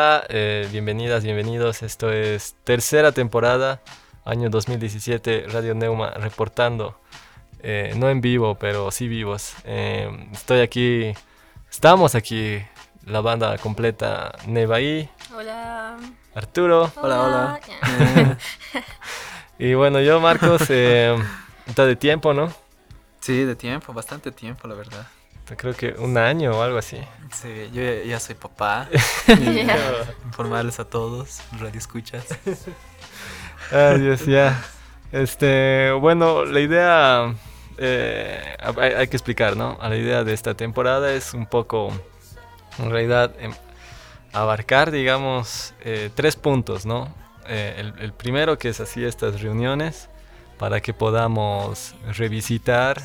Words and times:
Hola, 0.00 0.24
eh, 0.30 0.66
bienvenidas, 0.72 1.24
bienvenidos. 1.24 1.82
Esto 1.82 2.10
es 2.10 2.56
tercera 2.64 3.12
temporada, 3.12 3.82
año 4.24 4.48
2017, 4.48 5.44
Radio 5.48 5.74
Neuma 5.74 6.12
reportando. 6.12 6.98
Eh, 7.62 7.92
no 7.96 8.08
en 8.08 8.22
vivo, 8.22 8.54
pero 8.54 8.90
sí 8.92 9.08
vivos. 9.08 9.52
Eh, 9.64 10.08
estoy 10.32 10.60
aquí, 10.60 11.12
estamos 11.70 12.14
aquí, 12.14 12.62
la 13.04 13.20
banda 13.20 13.58
completa 13.58 14.32
Nevaí. 14.46 15.06
Hola. 15.36 15.98
Arturo. 16.34 16.90
Hola, 16.96 17.20
hola. 17.22 17.60
y 19.58 19.74
bueno, 19.74 20.00
yo, 20.00 20.18
Marcos, 20.18 20.62
eh, 20.70 21.14
está 21.66 21.84
de 21.84 21.96
tiempo, 21.96 22.32
¿no? 22.32 22.50
Sí, 23.20 23.44
de 23.44 23.54
tiempo, 23.54 23.92
bastante 23.92 24.32
tiempo, 24.32 24.66
la 24.66 24.76
verdad. 24.76 25.06
Creo 25.56 25.74
que 25.74 25.94
un 25.98 26.16
año 26.16 26.52
o 26.52 26.62
algo 26.62 26.78
así. 26.78 26.98
Sí, 27.32 27.70
yo 27.72 27.82
ya, 27.82 28.04
ya 28.04 28.20
soy 28.20 28.34
papá. 28.34 28.88
Informarles 30.24 30.80
a 30.80 30.84
todos, 30.84 31.40
radio 31.58 31.78
escuchas. 31.78 32.26
Ay, 33.72 34.00
Dios, 34.00 34.26
ya. 34.26 34.62
Este, 35.12 35.90
bueno, 35.92 36.44
la 36.44 36.60
idea, 36.60 37.34
eh, 37.78 38.56
hay, 38.60 38.92
hay 38.92 39.08
que 39.08 39.16
explicar, 39.16 39.56
¿no? 39.56 39.78
La 39.80 39.96
idea 39.96 40.24
de 40.24 40.32
esta 40.32 40.54
temporada 40.54 41.12
es 41.12 41.34
un 41.34 41.46
poco, 41.46 41.92
en 42.78 42.90
realidad, 42.90 43.34
em, 43.38 43.52
abarcar, 44.32 44.90
digamos, 44.90 45.74
eh, 45.80 46.10
tres 46.14 46.36
puntos, 46.36 46.86
¿no? 46.86 47.12
Eh, 47.48 47.74
el, 47.78 47.94
el 47.98 48.12
primero 48.12 48.58
que 48.58 48.68
es 48.68 48.80
así 48.80 49.04
estas 49.04 49.40
reuniones 49.40 50.08
para 50.58 50.80
que 50.80 50.92
podamos 50.92 51.94
revisitar 52.16 53.00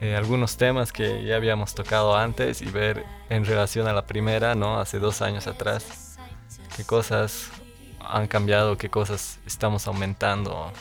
eh, 0.00 0.16
algunos 0.16 0.56
temas 0.56 0.92
que 0.92 1.24
ya 1.24 1.36
habíamos 1.36 1.74
tocado 1.74 2.16
antes 2.16 2.62
y 2.62 2.66
ver 2.66 3.04
en 3.28 3.44
relación 3.44 3.86
a 3.86 3.92
la 3.92 4.06
primera, 4.06 4.54
¿no? 4.54 4.80
Hace 4.80 4.98
dos 4.98 5.22
años 5.22 5.46
atrás, 5.46 6.16
qué 6.76 6.84
cosas 6.84 7.50
han 8.00 8.26
cambiado, 8.26 8.76
qué 8.76 8.88
cosas 8.88 9.38
estamos 9.46 9.86
aumentando 9.86 10.72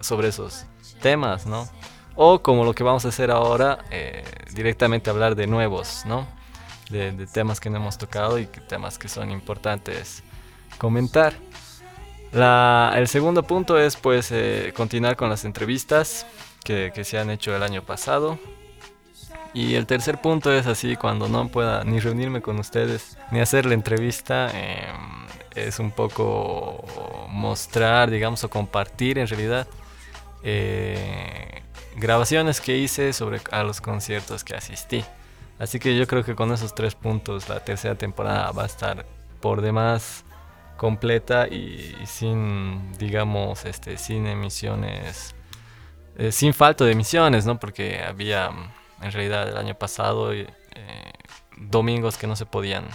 sobre 0.00 0.28
esos 0.28 0.64
temas, 1.00 1.46
¿no? 1.46 1.68
O 2.16 2.42
como 2.42 2.64
lo 2.64 2.74
que 2.74 2.84
vamos 2.84 3.04
a 3.04 3.08
hacer 3.08 3.30
ahora, 3.30 3.84
eh, 3.90 4.24
directamente 4.54 5.10
hablar 5.10 5.34
de 5.34 5.46
nuevos, 5.46 6.02
¿no? 6.06 6.26
De, 6.90 7.12
de 7.12 7.26
temas 7.26 7.60
que 7.60 7.70
no 7.70 7.76
hemos 7.78 7.98
tocado 7.98 8.38
y 8.38 8.46
temas 8.46 8.98
que 8.98 9.08
son 9.08 9.30
importantes 9.30 10.22
comentar. 10.78 11.34
La- 12.32 12.92
el 12.96 13.08
segundo 13.08 13.42
punto 13.44 13.78
es 13.78 13.96
pues 13.96 14.30
eh, 14.32 14.72
continuar 14.76 15.16
con 15.16 15.28
las 15.28 15.44
entrevistas 15.44 16.26
que, 16.64 16.90
que 16.94 17.04
se 17.04 17.18
han 17.18 17.30
hecho 17.30 17.54
el 17.54 17.62
año 17.62 17.82
pasado. 17.82 18.38
Y 19.54 19.76
el 19.76 19.86
tercer 19.86 20.20
punto 20.20 20.52
es 20.52 20.66
así, 20.66 20.96
cuando 20.96 21.28
no 21.28 21.46
pueda 21.46 21.84
ni 21.84 22.00
reunirme 22.00 22.42
con 22.42 22.58
ustedes, 22.58 23.16
ni 23.30 23.38
hacer 23.38 23.66
la 23.66 23.74
entrevista, 23.74 24.50
eh, 24.52 24.88
es 25.54 25.78
un 25.78 25.92
poco 25.92 26.84
mostrar, 27.28 28.10
digamos, 28.10 28.42
o 28.42 28.50
compartir 28.50 29.16
en 29.16 29.28
realidad 29.28 29.68
eh, 30.42 31.62
grabaciones 31.96 32.60
que 32.60 32.76
hice 32.76 33.12
sobre 33.12 33.40
a 33.52 33.62
los 33.62 33.80
conciertos 33.80 34.42
que 34.42 34.56
asistí. 34.56 35.04
Así 35.60 35.78
que 35.78 35.96
yo 35.96 36.08
creo 36.08 36.24
que 36.24 36.34
con 36.34 36.52
esos 36.52 36.74
tres 36.74 36.96
puntos 36.96 37.48
la 37.48 37.60
tercera 37.60 37.94
temporada 37.94 38.50
va 38.50 38.64
a 38.64 38.66
estar 38.66 39.06
por 39.40 39.60
demás 39.60 40.24
completa 40.76 41.46
y 41.46 41.94
sin, 42.06 42.92
digamos, 42.98 43.64
este, 43.64 43.98
sin 43.98 44.26
emisiones, 44.26 45.36
eh, 46.16 46.32
sin 46.32 46.54
falta 46.54 46.84
de 46.84 46.92
emisiones, 46.92 47.46
¿no? 47.46 47.58
Porque 47.58 48.02
había, 48.02 48.50
mm, 48.50 48.70
en 49.02 49.12
realidad, 49.12 49.48
el 49.48 49.56
año 49.56 49.74
pasado 49.74 50.32
eh, 50.32 50.46
domingos 51.56 52.16
que 52.16 52.26
no 52.26 52.36
se 52.36 52.46
podían, 52.46 52.86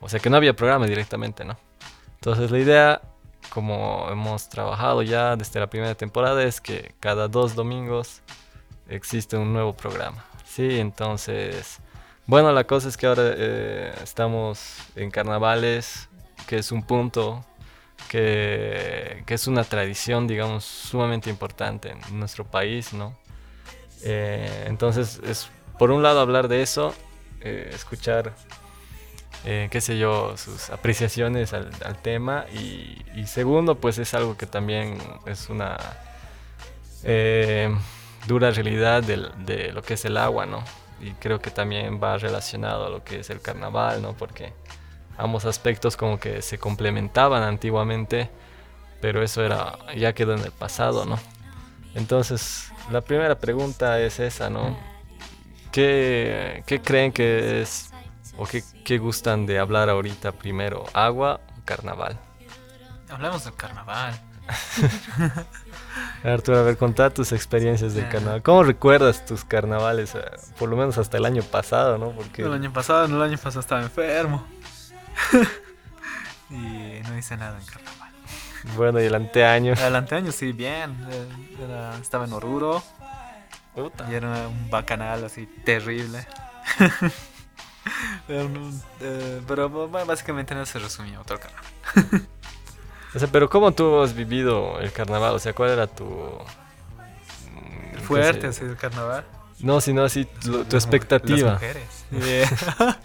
o 0.00 0.08
sea, 0.08 0.20
que 0.20 0.30
no 0.30 0.36
había 0.36 0.54
programa 0.54 0.86
directamente, 0.86 1.44
¿no? 1.44 1.56
Entonces 2.14 2.50
la 2.50 2.58
idea, 2.58 3.02
como 3.50 4.08
hemos 4.10 4.48
trabajado 4.48 5.02
ya 5.02 5.36
desde 5.36 5.58
la 5.60 5.68
primera 5.68 5.94
temporada, 5.94 6.42
es 6.44 6.60
que 6.60 6.94
cada 7.00 7.28
dos 7.28 7.54
domingos 7.54 8.22
existe 8.88 9.36
un 9.36 9.52
nuevo 9.52 9.72
programa. 9.72 10.24
Sí, 10.44 10.80
entonces, 10.80 11.78
bueno, 12.26 12.52
la 12.52 12.64
cosa 12.64 12.88
es 12.88 12.96
que 12.96 13.06
ahora 13.06 13.22
eh, 13.36 13.94
estamos 14.02 14.76
en 14.96 15.10
carnavales, 15.10 16.08
que 16.46 16.58
es 16.58 16.72
un 16.72 16.82
punto 16.82 17.44
que, 18.08 19.22
es 19.26 19.46
una 19.46 19.64
tradición, 19.64 20.26
digamos, 20.26 20.64
sumamente 20.64 21.30
importante 21.30 21.90
en 21.90 22.18
nuestro 22.18 22.44
país, 22.44 22.92
¿no? 22.92 23.16
Eh, 24.02 24.64
entonces, 24.66 25.20
es 25.24 25.50
por 25.78 25.90
un 25.90 26.02
lado 26.02 26.20
hablar 26.20 26.48
de 26.48 26.62
eso, 26.62 26.94
eh, 27.40 27.70
escuchar, 27.72 28.34
eh, 29.44 29.68
qué 29.70 29.80
sé 29.80 29.98
yo, 29.98 30.36
sus 30.36 30.70
apreciaciones 30.70 31.52
al, 31.52 31.70
tema 32.02 32.46
y, 32.52 33.26
segundo, 33.26 33.76
pues 33.76 33.98
es 33.98 34.14
algo 34.14 34.36
que 34.36 34.46
también 34.46 34.98
es 35.26 35.48
una 35.48 35.76
dura 38.26 38.50
realidad 38.50 39.02
del- 39.02 39.32
de, 39.44 39.72
lo 39.72 39.82
que 39.82 39.94
es 39.94 40.04
el 40.04 40.16
agua, 40.16 40.46
¿no? 40.46 40.62
Y 41.00 41.12
creo 41.12 41.40
que 41.40 41.50
también 41.50 42.00
va 42.02 42.18
relacionado 42.18 42.86
a 42.86 42.90
lo 42.90 43.02
que 43.02 43.20
es 43.20 43.30
el 43.30 43.40
carnaval, 43.40 44.02
¿no? 44.02 44.14
Porque 44.14 44.52
ambos 45.20 45.44
aspectos 45.44 45.96
como 45.96 46.18
que 46.18 46.42
se 46.42 46.58
complementaban 46.58 47.42
antiguamente, 47.42 48.30
pero 49.00 49.22
eso 49.22 49.44
era 49.44 49.78
ya 49.96 50.12
quedó 50.14 50.34
en 50.34 50.40
el 50.44 50.52
pasado, 50.52 51.04
¿no? 51.06 51.18
Entonces, 51.94 52.70
la 52.90 53.00
primera 53.00 53.38
pregunta 53.38 54.00
es 54.00 54.20
esa, 54.20 54.48
¿no? 54.50 54.76
¿Qué, 55.72 56.62
qué 56.66 56.80
creen 56.80 57.12
que 57.12 57.62
es 57.62 57.90
o 58.38 58.46
qué, 58.46 58.62
qué 58.84 58.98
gustan 58.98 59.46
de 59.46 59.58
hablar 59.58 59.88
ahorita 59.90 60.32
primero, 60.32 60.84
agua 60.94 61.40
o 61.58 61.64
carnaval? 61.64 62.18
Hablamos 63.08 63.44
del 63.44 63.54
carnaval. 63.56 64.18
Arturo, 66.24 66.58
a 66.58 66.62
ver, 66.62 66.76
contá 66.76 67.10
tus 67.10 67.32
experiencias 67.32 67.94
del 67.94 68.04
Ah. 68.04 68.08
carnaval. 68.10 68.42
¿Cómo 68.42 68.62
recuerdas 68.64 69.24
tus 69.24 69.44
carnavales? 69.44 70.14
eh, 70.14 70.20
Por 70.58 70.68
lo 70.68 70.76
menos 70.76 70.98
hasta 70.98 71.16
el 71.18 71.24
año 71.24 71.42
pasado, 71.42 71.98
¿no? 71.98 72.10
Porque 72.10 72.42
El 72.42 72.52
año 72.52 72.72
pasado, 72.72 73.08
no, 73.08 73.16
el 73.16 73.22
año 73.30 73.38
pasado 73.38 73.60
estaba 73.60 73.82
enfermo. 73.82 74.46
y 76.50 77.00
no 77.08 77.18
hice 77.18 77.36
nada 77.36 77.58
en 77.58 77.66
carnaval. 77.66 78.12
bueno, 78.76 79.00
y 79.00 79.04
el 79.04 79.14
anteaño. 79.14 79.74
El 79.74 79.96
anteaño 79.96 80.32
sí, 80.32 80.52
bien. 80.52 80.96
era- 81.62 81.96
estaba 81.98 82.24
en 82.24 82.32
Oruro 82.32 82.82
Puta. 83.74 84.06
y 84.10 84.14
era 84.14 84.48
un 84.48 84.70
bacanal 84.70 85.24
así 85.24 85.46
terrible. 85.64 86.26
Eh, 88.28 89.40
pero 89.48 89.68
bueno, 89.68 90.06
básicamente 90.06 90.54
no 90.54 90.64
se 90.66 90.78
resumía 90.78 91.18
el 91.18 91.38
carnaval. 91.38 92.28
O 93.14 93.18
sea, 93.18 93.26
pero 93.26 93.50
¿cómo 93.50 93.72
tú 93.72 94.00
has 94.02 94.14
vivido 94.14 94.78
el 94.78 94.92
carnaval? 94.92 95.34
O 95.34 95.38
sea, 95.40 95.52
¿cuál 95.52 95.70
era 95.70 95.86
tu... 95.88 96.38
Fuerte 98.04 98.46
así 98.46 98.64
el 98.64 98.76
carnaval. 98.76 99.24
No, 99.58 99.80
sino 99.80 100.04
así 100.04 100.26
tu, 100.26 100.60
expectativa. 100.60 101.52
Las 101.52 101.60
mujeres. 101.60 102.04
Yeah. 102.10 102.98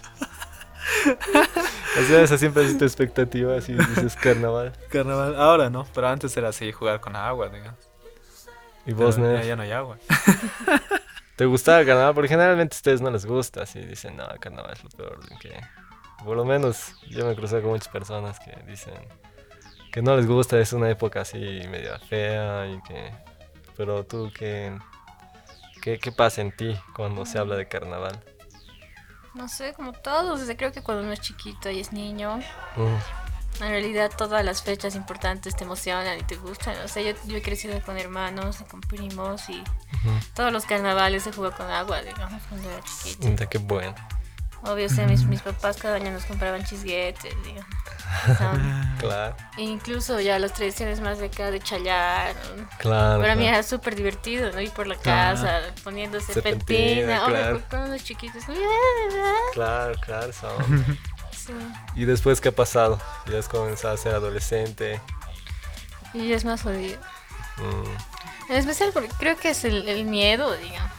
O 1.98 2.02
sea, 2.02 2.22
esa 2.22 2.36
siempre 2.36 2.64
es 2.64 2.76
tu 2.76 2.84
expectativa, 2.84 3.56
así 3.56 3.72
dices 3.72 4.16
carnaval. 4.16 4.72
carnaval. 4.90 5.34
Ahora 5.36 5.70
no, 5.70 5.86
pero 5.94 6.08
antes 6.08 6.36
era 6.36 6.48
así, 6.48 6.70
jugar 6.70 7.00
con 7.00 7.16
agua, 7.16 7.48
digamos. 7.48 7.80
Y 8.84 8.92
vos, 8.92 9.18
¿no? 9.18 9.32
ya, 9.32 9.42
ya 9.42 9.56
no 9.56 9.62
hay 9.62 9.72
agua. 9.72 9.98
¿Te 11.36 11.44
gustaba 11.44 11.80
el 11.80 11.86
carnaval? 11.86 12.14
Porque 12.14 12.28
generalmente 12.28 12.74
a 12.74 12.78
ustedes 12.78 13.00
no 13.00 13.10
les 13.10 13.26
gusta, 13.26 13.62
así 13.62 13.80
dicen, 13.80 14.16
no, 14.16 14.26
carnaval 14.40 14.72
es 14.72 14.84
lo 14.84 14.90
peor. 14.90 15.20
Que... 15.40 15.58
Por 16.24 16.36
lo 16.36 16.44
menos 16.44 16.94
yo 17.08 17.26
me 17.26 17.34
crucé 17.34 17.60
con 17.60 17.70
muchas 17.70 17.88
personas 17.88 18.38
que 18.40 18.52
dicen 18.66 18.94
que 19.92 20.02
no 20.02 20.16
les 20.16 20.26
gusta, 20.26 20.58
es 20.58 20.72
una 20.72 20.90
época 20.90 21.22
así 21.22 21.38
media 21.38 21.98
fea 21.98 22.66
y 22.66 22.80
que... 22.82 23.12
Pero 23.76 24.04
tú, 24.04 24.30
¿qué, 24.34 24.78
qué, 25.82 25.98
qué 25.98 26.12
pasa 26.12 26.40
en 26.42 26.54
ti 26.54 26.76
cuando 26.94 27.26
se 27.26 27.38
habla 27.38 27.56
de 27.56 27.66
carnaval? 27.66 28.18
No 29.36 29.48
sé, 29.48 29.74
como 29.74 29.92
todos, 29.92 30.40
sea, 30.40 30.56
creo 30.56 30.72
que 30.72 30.82
cuando 30.82 31.04
uno 31.04 31.12
es 31.12 31.20
chiquito 31.20 31.70
y 31.70 31.80
es 31.80 31.92
niño, 31.92 32.40
Mm, 32.76 33.62
en 33.62 33.70
realidad 33.70 34.10
todas 34.16 34.44
las 34.44 34.62
fechas 34.62 34.94
importantes 34.96 35.56
te 35.56 35.64
emocionan 35.64 36.18
y 36.18 36.22
te 36.22 36.36
gustan. 36.36 36.76
O 36.84 36.88
sea, 36.88 37.02
yo, 37.02 37.12
yo 37.26 37.36
he 37.36 37.42
crecido 37.42 37.80
con 37.82 37.98
hermanos, 37.98 38.58
con 38.70 38.80
primos 38.80 39.48
y 39.48 39.62
todos 40.34 40.52
los 40.52 40.64
carnavales 40.66 41.22
se 41.22 41.32
jugó 41.32 41.50
con 41.52 41.70
agua, 41.70 42.02
digamos, 42.02 42.42
cuando 42.48 42.70
era 42.70 42.82
chiquito. 42.82 43.28
Puta, 43.28 43.46
qué 43.46 43.58
bueno. 43.58 43.94
Obvio, 44.62 44.86
o 44.86 44.88
sea, 44.88 45.06
mis, 45.06 45.24
mis 45.24 45.42
papás 45.42 45.76
cada 45.76 45.96
año 45.96 46.10
nos 46.10 46.24
compraban 46.24 46.64
chisguetes, 46.64 47.34
digamos. 47.44 47.70
Claro, 48.98 49.36
e 49.58 49.62
incluso 49.62 50.20
ya 50.20 50.38
las 50.38 50.52
tradiciones 50.54 51.00
más 51.00 51.18
de 51.18 51.26
acá 51.26 51.50
de 51.50 51.60
chayar. 51.60 52.34
claro. 52.78 53.20
Para 53.20 53.34
mí 53.34 53.42
claro. 53.42 53.56
era 53.58 53.62
súper 53.62 53.94
divertido, 53.94 54.50
¿no? 54.52 54.60
Ir 54.60 54.70
por 54.70 54.86
la 54.86 54.96
casa, 54.96 55.60
poniéndose 55.84 56.32
Serpentina, 56.32 57.22
claro. 57.26 57.60
con 57.68 57.90
los 57.90 58.02
chiquitos. 58.02 58.42
Claro, 59.52 59.94
claro. 60.00 60.32
son- 60.32 60.96
Sí. 61.32 61.52
¿Y 61.94 62.04
después 62.06 62.40
qué 62.40 62.48
ha 62.48 62.52
pasado? 62.52 63.00
Ya 63.30 63.38
has 63.38 63.48
comenzado 63.48 63.94
a 63.94 63.96
ser 63.96 64.14
adolescente. 64.14 65.00
Y 66.12 66.32
es 66.32 66.44
más 66.44 66.62
jodido. 66.62 66.98
mm, 67.58 68.50
En 68.52 68.56
especial 68.56 68.90
porque 68.92 69.10
creo 69.18 69.36
que 69.36 69.50
es 69.50 69.64
el, 69.64 69.88
el 69.88 70.06
miedo, 70.06 70.52
digamos. 70.56 70.90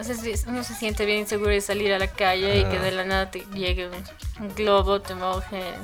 O 0.00 0.04
sea, 0.04 0.14
uno 0.46 0.64
se 0.64 0.74
siente 0.74 1.04
bien 1.04 1.18
inseguro 1.20 1.50
de 1.50 1.60
salir 1.60 1.92
a 1.92 1.98
la 1.98 2.08
calle 2.08 2.58
y 2.60 2.64
que 2.64 2.78
Ah. 2.78 2.82
de 2.82 2.90
la 2.92 3.04
nada 3.04 3.30
te 3.30 3.40
llegue 3.54 3.88
un, 3.88 4.04
un 4.40 4.54
globo, 4.54 5.00
te 5.00 5.14
mojen. 5.14 5.74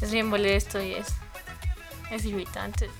Es 0.00 0.10
bien 0.10 0.28
molesto 0.28 0.80
y 0.82 0.94
es, 0.94 1.08
es 2.10 2.24
irritante. 2.24 2.90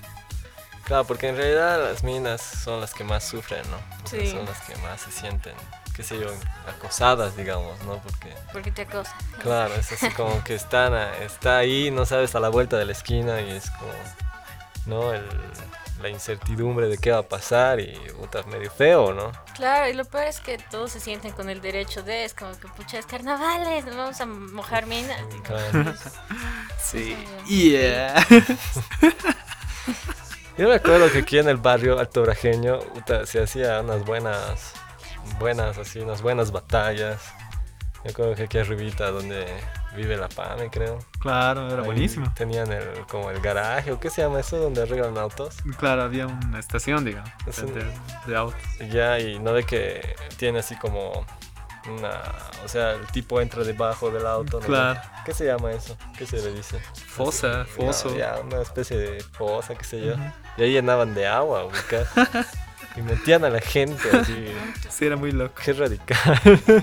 Claro, 0.85 1.05
porque 1.05 1.29
en 1.29 1.37
realidad 1.37 1.81
las 1.81 2.03
minas 2.03 2.41
son 2.41 2.81
las 2.81 2.93
que 2.93 3.03
más 3.03 3.23
sufren, 3.27 3.61
¿no? 3.71 3.77
Sí. 4.09 4.29
son 4.31 4.45
las 4.45 4.59
que 4.61 4.75
más 4.77 4.99
se 5.01 5.11
sienten, 5.11 5.53
qué 5.95 6.03
sé 6.03 6.19
yo, 6.19 6.27
acosadas, 6.67 7.37
digamos, 7.37 7.79
¿no? 7.85 7.97
Porque, 7.99 8.33
Porque 8.51 8.71
te 8.71 8.81
acosan. 8.81 9.15
claro, 9.41 9.73
es 9.75 9.91
así 9.93 10.09
como 10.11 10.43
que 10.43 10.55
están 10.55 10.93
a- 10.93 11.15
está 11.19 11.57
ahí, 11.57 11.89
no 11.89 12.05
sabes, 12.05 12.35
a 12.35 12.41
la 12.41 12.49
vuelta 12.49 12.77
de 12.77 12.83
la 12.85 12.91
esquina 12.91 13.39
y 13.41 13.51
es 13.51 13.69
como, 13.71 13.91
¿no? 14.85 15.13
El- 15.13 15.23
la 16.01 16.09
incertidumbre 16.09 16.87
de 16.87 16.97
qué 16.97 17.11
va 17.11 17.19
a 17.19 17.23
pasar 17.23 17.79
y, 17.79 17.93
puta, 18.17 18.43
medio 18.43 18.69
feo, 18.71 19.13
¿no? 19.13 19.31
Claro, 19.55 19.89
y 19.89 19.93
lo 19.93 20.05
peor 20.05 20.25
es 20.25 20.39
que 20.39 20.57
todos 20.57 20.91
se 20.91 20.99
sienten 20.99 21.31
con 21.31 21.49
el 21.49 21.61
derecho 21.61 22.03
de, 22.03 22.25
es 22.25 22.33
como 22.33 22.51
que, 22.59 22.67
pucha, 22.67 22.99
es 22.99 23.05
carnavales, 23.05 23.85
nos 23.85 23.95
vamos 23.95 24.19
a 24.19 24.25
mojar 24.25 24.85
minas. 24.85 25.21
Claro. 25.43 25.93
Sí. 26.81 27.15
Yeah. 27.47 28.25
Yo 30.57 30.67
me 30.67 30.75
acuerdo 30.75 31.11
que 31.11 31.19
aquí 31.19 31.39
en 31.39 31.49
el 31.49 31.57
barrio 31.57 31.97
altobrajeño 31.97 32.79
puta, 32.79 33.25
se 33.25 33.41
hacía 33.41 33.81
unas 33.81 34.05
buenas, 34.05 34.73
buenas, 35.39 35.77
así, 35.77 35.99
unas 35.99 36.21
buenas 36.21 36.51
batallas. 36.51 37.21
Me 38.03 38.11
acuerdo 38.11 38.35
que 38.35 38.43
aquí 38.43 38.57
arribita 38.57 39.09
donde 39.11 39.47
vive 39.95 40.17
la 40.17 40.27
PAME, 40.29 40.69
creo. 40.69 40.99
Claro, 41.19 41.67
era 41.67 41.79
Ahí 41.81 41.85
buenísimo. 41.85 42.31
Tenían 42.35 42.71
el, 42.71 43.05
como 43.07 43.29
el 43.31 43.39
garaje, 43.41 43.91
o 43.91 43.99
qué 43.99 44.09
se 44.09 44.21
llama 44.21 44.39
eso, 44.39 44.57
donde 44.57 44.81
arreglan 44.81 45.17
autos. 45.17 45.57
Claro, 45.77 46.03
había 46.03 46.27
una 46.27 46.59
estación, 46.59 47.05
digamos, 47.05 47.29
Es 47.47 47.57
de, 47.57 47.63
un- 47.63 47.73
de- 47.73 47.91
de 48.27 48.35
autos. 48.37 48.59
Ya, 48.91 49.19
y 49.19 49.39
no 49.39 49.53
ve 49.53 49.63
que 49.65 50.15
tiene 50.37 50.59
así 50.59 50.75
como 50.75 51.25
una... 51.89 52.21
O 52.63 52.67
sea, 52.67 52.91
el 52.91 53.05
tipo 53.07 53.41
entra 53.41 53.63
debajo 53.63 54.09
del 54.09 54.25
auto. 54.25 54.59
¿no? 54.61 54.65
Claro. 54.65 55.01
¿Qué 55.25 55.33
se 55.33 55.45
llama 55.45 55.71
eso? 55.71 55.97
¿Qué 56.17 56.25
se 56.25 56.37
le 56.37 56.53
dice? 56.53 56.79
Fosa, 57.07 57.61
Así, 57.61 57.71
foso. 57.71 58.09
no, 58.09 58.15
ya, 58.17 58.35
una 58.43 58.61
especie 58.61 58.97
de 58.97 59.21
fosa, 59.21 59.75
qué 59.75 59.83
sé 59.83 60.01
yo. 60.05 60.13
Ujú. 60.13 60.23
Y 60.57 60.63
ahí 60.63 60.71
llenaban 60.71 61.13
de 61.13 61.27
agua, 61.27 61.65
ubicas. 61.65 62.07
y 62.95 63.01
metían 63.01 63.43
a 63.45 63.49
la 63.49 63.59
gente 63.61 64.01
así. 64.21 64.47
Sí, 64.89 65.05
era 65.05 65.15
muy 65.15 65.31
loco. 65.31 65.53
Qué 65.63 65.73
radical. 65.73 66.39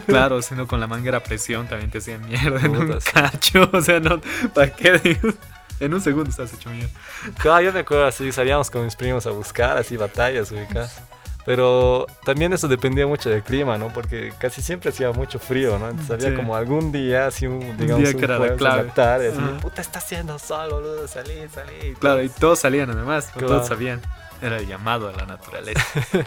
Claro, 0.07 0.43
sino 0.43 0.67
con 0.67 0.81
la 0.81 0.87
manguera 0.87 1.19
a 1.19 1.23
presión 1.23 1.67
también 1.69 1.91
te 1.91 1.99
hacían 1.99 2.27
mierda 2.27 2.61
en 2.61 2.77
un 2.77 2.99
cacho. 3.12 3.71
O 3.73 3.81
sea, 3.81 4.01
no, 4.01 4.21
¿para 4.55 4.71
qué? 4.75 5.19
En 5.81 5.95
un 5.95 6.01
segundo 6.03 6.29
estás 6.29 6.53
hecho 6.53 6.69
mierda. 6.69 6.91
Claro, 7.39 7.62
yo 7.62 7.73
me 7.73 7.81
acuerdo 7.81 8.05
así, 8.05 8.31
salíamos 8.33 8.71
con 8.71 8.85
mis 8.85 8.97
primos 8.97 9.27
a 9.27 9.31
buscar 9.31 9.79
así 9.79 9.97
batallas, 9.97 10.51
ubicas. 10.53 11.01
Pero 11.47 12.07
también 12.23 12.53
eso 12.53 12.69
dependía 12.69 13.07
mucho 13.07 13.31
del 13.31 13.43
clima, 13.43 13.79
¿no? 13.79 13.89
Porque 13.89 14.31
casi 14.39 14.61
siempre 14.61 14.91
hacía 14.91 15.11
mucho 15.12 15.39
frío, 15.39 15.79
¿no? 15.79 15.89
Entonces 15.89 16.11
había 16.11 16.29
Sí. 16.31 16.37
como 16.37 16.55
algún 16.55 16.93
día, 16.93 17.27
así 17.29 17.47
un, 17.47 17.61
digamos, 17.79 18.03
día 18.05 18.12
un 18.15 18.19
que 18.19 18.25
era 18.27 18.57
clave. 18.57 18.85
la 18.89 18.93
tarde, 18.95 19.29
así, 19.29 19.41
puta, 19.62 19.81
está 19.81 20.01
haciendo 20.01 20.39
sol, 20.39 20.69
boludo, 20.71 21.09
salí, 21.09 21.33
salí. 21.53 21.95
Claro, 21.99 22.23
y 22.23 22.29
todos 22.29 22.59
salían 22.59 22.91
además, 22.91 23.31
Claro. 23.33 23.47
todos 23.49 23.69
sabían. 23.69 24.03
Era 24.43 24.59
el 24.59 24.67
llamado 24.67 25.09
a 25.09 25.13
la 25.13 25.27
naturaleza. 25.27 25.85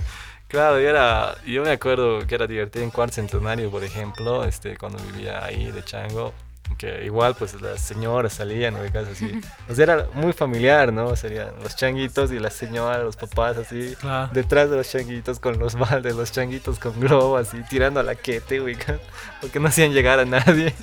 Claro, 0.54 0.80
y 0.80 0.86
era, 0.86 1.36
yo 1.48 1.64
me 1.64 1.72
acuerdo 1.72 2.28
que 2.28 2.36
era 2.36 2.46
divertido 2.46 2.86
en 2.86 2.92
cuarto 2.92 3.16
centenario, 3.16 3.72
por 3.72 3.84
ejemplo, 3.84 4.44
este, 4.44 4.78
cuando 4.78 5.00
vivía 5.00 5.44
ahí 5.44 5.72
de 5.72 5.84
chango, 5.84 6.32
que 6.78 7.06
igual 7.06 7.34
pues 7.34 7.60
las 7.60 7.82
señoras 7.82 8.34
salían, 8.34 8.76
ubicas 8.76 9.08
así. 9.08 9.42
O 9.68 9.74
sea, 9.74 9.84
era 9.84 10.08
muy 10.14 10.32
familiar, 10.32 10.94
¿no? 10.94 11.16
Serían 11.16 11.54
los 11.64 11.76
changuitos 11.76 12.32
y 12.32 12.38
las 12.38 12.54
señoras, 12.54 13.02
los 13.02 13.16
papás 13.16 13.58
así. 13.58 13.96
Claro. 14.00 14.30
Detrás 14.32 14.70
de 14.70 14.78
los 14.78 14.92
changuitos 14.92 15.40
con 15.40 15.58
los 15.58 15.74
baldes, 15.74 16.16
los 16.16 16.32
changuitos 16.32 16.78
con 16.78 17.00
globo 17.00 17.38
así, 17.38 17.58
tirando 17.68 18.00
a 18.00 18.04
la 18.04 18.14
quete, 18.14 18.62
ubicas, 18.62 19.00
porque 19.42 19.60
no 19.60 19.70
hacían 19.70 19.92
llegar 19.92 20.20
a 20.20 20.26
nadie. 20.26 20.76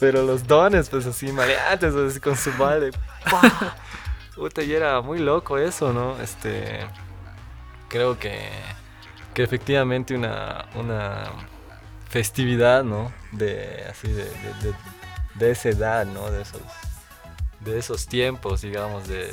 Pero 0.00 0.22
los 0.22 0.46
dones, 0.46 0.88
pues 0.88 1.04
así, 1.04 1.30
maleantes, 1.30 1.94
así 1.94 2.20
con 2.20 2.38
su 2.38 2.52
balde. 2.56 2.90
¡pah! 3.30 3.76
Puta, 4.34 4.62
y 4.62 4.72
era 4.72 5.00
muy 5.00 5.18
loco 5.20 5.58
eso, 5.58 5.92
¿no? 5.92 6.20
Este. 6.20 6.80
Creo 7.88 8.18
que. 8.18 8.48
Que 9.32 9.42
efectivamente 9.42 10.14
una. 10.14 10.66
Una 10.74 11.24
festividad, 12.08 12.82
¿no? 12.84 13.12
De. 13.32 13.84
Así, 13.90 14.08
de. 14.08 14.24
de, 14.24 14.54
de- 14.62 14.74
de 15.34 15.50
esa 15.50 15.68
edad, 15.70 16.06
¿no? 16.06 16.30
De 16.30 16.42
esos. 16.42 16.60
De 17.60 17.78
esos 17.78 18.06
tiempos, 18.06 18.60
digamos, 18.60 19.08
de, 19.08 19.26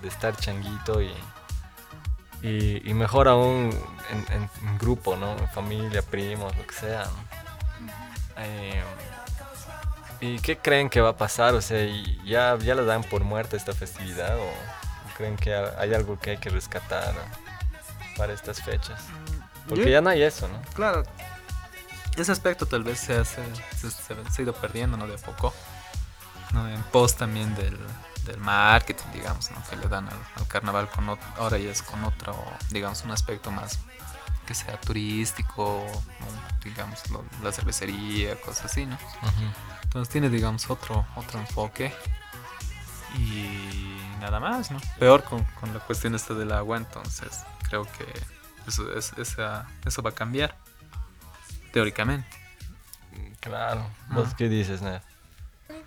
de- 0.00 0.08
estar 0.08 0.36
changuito 0.36 1.00
y. 1.02 1.12
Y, 2.42 2.88
y 2.88 2.94
mejor 2.94 3.28
aún 3.28 3.70
en, 4.10 4.34
en- 4.34 4.50
en 4.68 4.78
grupo, 4.78 5.16
¿no? 5.16 5.32
En 5.38 5.48
familia, 5.48 6.02
primos, 6.02 6.54
lo 6.56 6.66
que 6.66 6.74
sea, 6.74 7.04
¿no? 7.04 8.42
Eh, 8.42 8.82
¿Y 10.20 10.38
qué 10.40 10.56
creen 10.58 10.88
que 10.88 11.00
va 11.00 11.10
a 11.10 11.16
pasar? 11.16 11.54
O 11.54 11.60
sea, 11.60 11.82
¿y 11.84 12.20
¿ya, 12.24 12.56
ya 12.58 12.74
la 12.74 12.82
dan 12.82 13.02
por 13.04 13.22
muerta 13.24 13.56
esta 13.56 13.72
festividad? 13.74 14.36
¿O, 14.38 14.50
creen 15.16 15.36
que 15.36 15.54
ha- 15.54 15.74
hay 15.78 15.94
algo 15.94 16.18
que 16.18 16.30
hay 16.32 16.36
que 16.38 16.50
rescatar 16.50 17.14
para 18.16 18.32
estas 18.32 18.62
fechas? 18.62 19.00
Porque 19.68 19.84
Yo- 19.84 19.90
ya 19.90 20.00
no 20.00 20.10
hay 20.10 20.22
eso, 20.22 20.48
¿no? 20.48 20.60
Claro, 20.74 21.02
ese 22.16 22.32
aspecto 22.32 22.66
tal 22.66 22.82
vez 22.82 22.98
se, 23.00 23.14
hace, 23.16 23.42
se, 23.76 23.90
se- 23.90 24.30
se 24.30 24.40
ha 24.40 24.42
ido 24.42 24.54
perdiendo, 24.54 24.96
¿no? 24.96 25.06
De 25.06 25.14
a 25.14 25.18
poco. 25.18 25.52
¿no? 26.52 26.66
En 26.68 26.80
pos 26.84 27.16
también 27.16 27.54
del, 27.56 27.76
del 28.24 28.38
marketing, 28.38 29.04
digamos, 29.12 29.50
¿no? 29.50 29.62
Que 29.68 29.76
le 29.76 29.88
dan 29.88 30.08
al, 30.08 30.16
al 30.36 30.46
carnaval 30.48 30.88
con 30.88 31.06
ot- 31.08 31.18
ahora 31.36 31.58
ya 31.58 31.70
es 31.70 31.82
con 31.82 32.02
otro, 32.04 32.34
digamos, 32.70 33.02
un 33.04 33.10
aspecto 33.10 33.50
más 33.50 33.78
que 34.46 34.54
sea 34.54 34.80
turístico, 34.80 35.84
¿no? 36.20 36.56
digamos, 36.64 37.08
lo- 37.10 37.24
la 37.42 37.52
cervecería, 37.52 38.40
cosas 38.40 38.66
así, 38.66 38.86
¿no? 38.86 38.98
Entonces 39.84 40.10
tiene, 40.12 40.28
digamos, 40.30 40.68
otro, 40.70 41.06
otro 41.16 41.38
enfoque. 41.40 41.92
Y 43.18 43.96
nada 44.20 44.40
más, 44.40 44.70
¿no? 44.70 44.78
Peor 44.98 45.22
con, 45.24 45.42
con 45.60 45.72
la 45.72 45.80
cuestión 45.80 46.14
esta 46.14 46.34
del 46.34 46.52
agua, 46.52 46.76
entonces 46.76 47.42
creo 47.68 47.84
que 47.84 48.06
eso, 48.66 48.92
es, 48.96 49.12
esa, 49.16 49.66
eso 49.84 50.02
va 50.02 50.10
a 50.10 50.14
cambiar. 50.14 50.56
Teóricamente. 51.72 52.28
Claro. 53.40 53.88
¿Vos 54.10 54.28
Ah. 54.32 54.34
qué 54.36 54.48
dices, 54.48 54.82
Ned? 54.82 55.00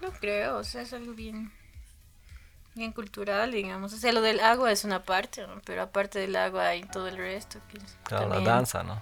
No 0.02 0.12
creo, 0.12 0.58
o 0.58 0.64
sea, 0.64 0.82
es 0.82 0.94
algo 0.94 1.14
bien, 1.14 1.52
bien 2.80 2.92
cultural, 2.94 3.52
digamos. 3.52 3.94
O 3.94 3.98
sea, 3.98 4.12
lo 4.12 4.22
del 4.22 4.40
agua 4.40 4.72
es 4.72 4.84
una 4.84 5.04
parte, 5.04 5.46
¿no? 5.46 5.62
pero 5.66 5.84
aparte 5.84 6.18
del 6.20 6.36
agua 6.36 6.68
hay 6.70 6.84
todo 6.84 7.08
el 7.08 7.18
resto. 7.18 7.60
Que 7.72 7.78
Claro, 8.04 8.26
la 8.30 8.36
también- 8.36 8.56
danza, 8.56 8.82
¿no? 8.84 9.00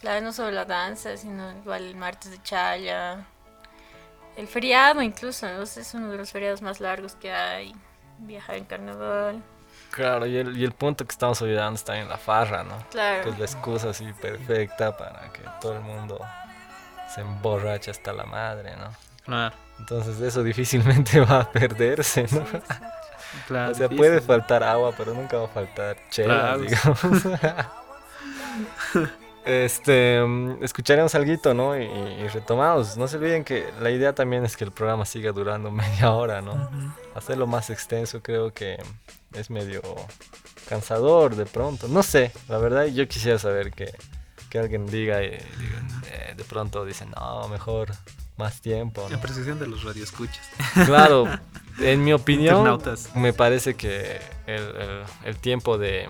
Claro, 0.00 0.20
no 0.22 0.32
solo 0.32 0.50
la 0.50 0.64
danza, 0.64 1.16
sino 1.16 1.52
igual 1.52 1.84
el 1.84 1.94
martes 1.94 2.30
de 2.32 2.42
chaya. 2.42 3.24
El 4.36 4.48
feriado 4.48 5.00
incluso, 5.02 5.46
¿no? 5.48 5.62
es 5.62 5.94
uno 5.94 6.10
de 6.10 6.16
los 6.16 6.32
feriados 6.32 6.60
más 6.62 6.80
largos 6.80 7.14
que 7.14 7.30
hay. 7.32 7.72
Viajar 8.18 8.56
en 8.56 8.64
carnaval. 8.64 9.42
Claro, 9.90 10.26
y 10.26 10.36
el, 10.38 10.56
y 10.56 10.64
el 10.64 10.72
punto 10.72 11.04
que 11.04 11.12
estamos 11.12 11.40
olvidando 11.42 11.76
está 11.76 11.98
en 11.98 12.08
la 12.08 12.16
farra, 12.16 12.64
¿no? 12.64 12.78
Claro. 12.90 13.24
Que 13.24 13.30
es 13.30 13.38
la 13.38 13.44
excusa 13.44 13.90
así 13.90 14.10
perfecta 14.14 14.96
para 14.96 15.30
que 15.32 15.42
todo 15.60 15.74
el 15.74 15.80
mundo 15.82 16.18
se 17.14 17.20
emborrache 17.20 17.90
hasta 17.90 18.12
la 18.12 18.24
madre, 18.24 18.74
¿no? 18.76 18.88
Claro. 19.24 19.54
Entonces 19.82 20.20
eso 20.20 20.44
difícilmente 20.44 21.18
va 21.28 21.40
a 21.40 21.50
perderse, 21.50 22.26
¿no? 22.30 22.44
claro 23.48 23.72
O 23.72 23.74
sea, 23.74 23.88
puede 23.88 24.20
faltar 24.20 24.62
agua, 24.62 24.92
pero 24.96 25.12
nunca 25.12 25.38
va 25.38 25.46
a 25.46 25.48
faltar 25.48 25.96
chela, 26.08 26.56
Claro. 26.56 26.58
digamos. 26.60 27.00
este, 29.44 30.22
mm, 30.24 30.62
escucharemos 30.62 31.14
algo, 31.16 31.52
¿no? 31.52 31.76
Y, 31.76 31.82
y 31.84 32.28
retomamos. 32.28 32.96
No 32.96 33.08
se 33.08 33.16
olviden 33.16 33.42
que 33.42 33.68
la 33.80 33.90
idea 33.90 34.14
también 34.14 34.44
es 34.44 34.56
que 34.56 34.62
el 34.62 34.70
programa 34.70 35.04
siga 35.04 35.32
durando 35.32 35.70
media 35.82 36.12
hora, 36.12 36.40
¿no? 36.40 36.70
Hacerlo 37.16 37.48
más 37.48 37.68
extenso 37.70 38.22
creo 38.22 38.52
que 38.54 38.76
es 39.34 39.50
medio 39.50 39.82
cansador 40.68 41.34
de 41.34 41.46
pronto. 41.46 41.88
No 41.88 42.04
sé, 42.04 42.30
la 42.48 42.58
verdad 42.58 42.86
yo 42.86 43.08
quisiera 43.08 43.36
saber 43.40 43.72
que, 43.72 43.92
que 44.48 44.60
alguien 44.60 44.86
diga 44.86 45.24
y 45.24 45.30
diga, 45.30 45.82
eh, 46.12 46.34
de 46.36 46.44
pronto 46.44 46.84
dicen, 46.84 47.10
no, 47.10 47.48
mejor 47.48 47.90
más 48.36 48.60
tiempo, 48.60 49.06
¿no? 49.10 49.16
Apreciación 49.16 49.58
de 49.58 49.66
los 49.66 49.84
radioescuchas. 49.84 50.46
Claro, 50.86 51.26
en 51.78 52.02
mi 52.04 52.12
opinión, 52.20 52.80
me 53.14 53.32
parece 53.32 53.74
que 53.74 54.20
el, 54.46 54.62
el- 54.62 55.04
el 55.24 55.36
tiempo 55.38 55.78
de, 55.78 56.08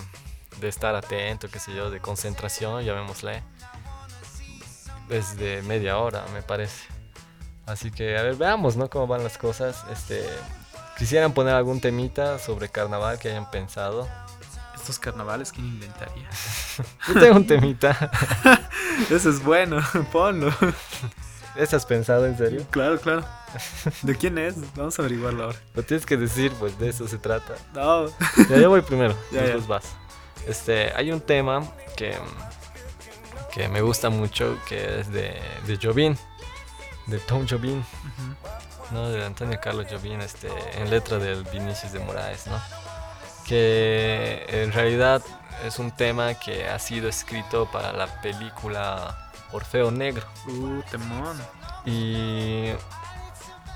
de 0.61 0.69
estar 0.69 0.95
atento, 0.95 1.49
qué 1.51 1.59
sé 1.59 1.75
yo, 1.75 1.91
de 1.91 2.01
concentración, 2.01 2.85
llamémosle, 2.85 3.43
es 5.11 5.37
de 5.37 5.63
media 5.63 5.99
hora, 5.99 6.25
me 6.33 6.43
parece. 6.43 6.87
Así 7.67 7.91
que, 7.91 8.17
a 8.19 8.23
ver, 8.23 8.37
veamos, 8.37 8.77
¿no? 8.77 8.89
Cómo 8.91 9.07
van 9.07 9.23
las 9.23 9.39
cosas. 9.39 9.85
Este, 9.93 10.25
quisieran 10.99 11.33
poner 11.33 11.55
algún 11.55 11.81
temita 11.81 12.39
sobre 12.39 12.69
carnaval 12.69 13.19
que 13.19 13.29
hayan 13.31 13.51
pensado. 13.51 14.09
Estos 14.75 14.99
carnavales, 14.99 15.53
¿quién 15.53 15.67
inventaría? 15.67 16.29
Yo 17.09 17.15
tengo 17.21 17.37
un 17.37 17.47
temita. 17.47 18.11
Eso 19.11 19.31
es 19.31 19.43
bueno, 19.45 19.77
ponlo. 20.11 20.53
¿Ese 21.57 21.77
has 21.77 21.85
pensado 21.85 22.27
en 22.27 22.37
serio? 22.37 22.67
Claro, 22.71 22.99
claro. 22.99 23.25
¿De 24.03 24.17
quién 24.17 24.39
es? 24.39 24.55
Vamos 24.75 24.99
a 24.99 25.03
averiguarlo 25.03 25.45
ahora. 25.45 25.59
Lo 25.75 25.83
tienes 25.83 26.07
que 26.07 26.17
decir, 26.17 26.51
pues 26.59 26.79
de 26.79 26.89
eso 26.89 27.07
se 27.07 27.19
trata. 27.19 27.55
No. 27.75 28.09
Ya 28.49 28.57
yo 28.59 28.71
voy 28.71 28.81
primero, 28.81 29.15
Ya, 29.31 29.43
después 29.43 29.67
vas. 29.67 29.85
Este, 30.47 30.93
hay 30.95 31.13
un 31.13 31.21
tema 31.21 31.63
que, 31.97 32.17
que 33.53 33.69
me 33.69 33.83
gusta 33.83 34.09
mucho, 34.09 34.59
que 34.69 35.01
es 35.01 35.13
de, 35.13 35.41
de 35.67 35.79
Jobim, 35.81 36.17
de 37.07 37.19
Tom 37.19 37.47
Jobim, 37.49 37.83
¿no? 38.91 39.11
De 39.11 39.25
Antonio 39.25 39.59
Carlos 39.63 39.87
Jobim, 39.91 40.21
este, 40.21 40.49
en 40.79 40.91
letra 40.91 41.19
del 41.19 41.45
Vinicius 41.45 41.93
de 41.93 41.99
Moraes, 42.01 42.47
¿no? 42.47 42.61
Que 43.47 44.47
en 44.49 44.73
realidad 44.73 45.23
es 45.67 45.79
un 45.79 45.91
tema 45.91 46.35
que 46.35 46.67
ha 46.67 46.79
sido 46.79 47.09
escrito 47.09 47.71
para 47.71 47.93
la 47.93 48.07
película 48.23 49.32
Orfeo 49.53 49.91
Negro. 49.91 50.27
Uh, 50.47 50.83
temón. 50.91 51.41
Y 51.87 52.67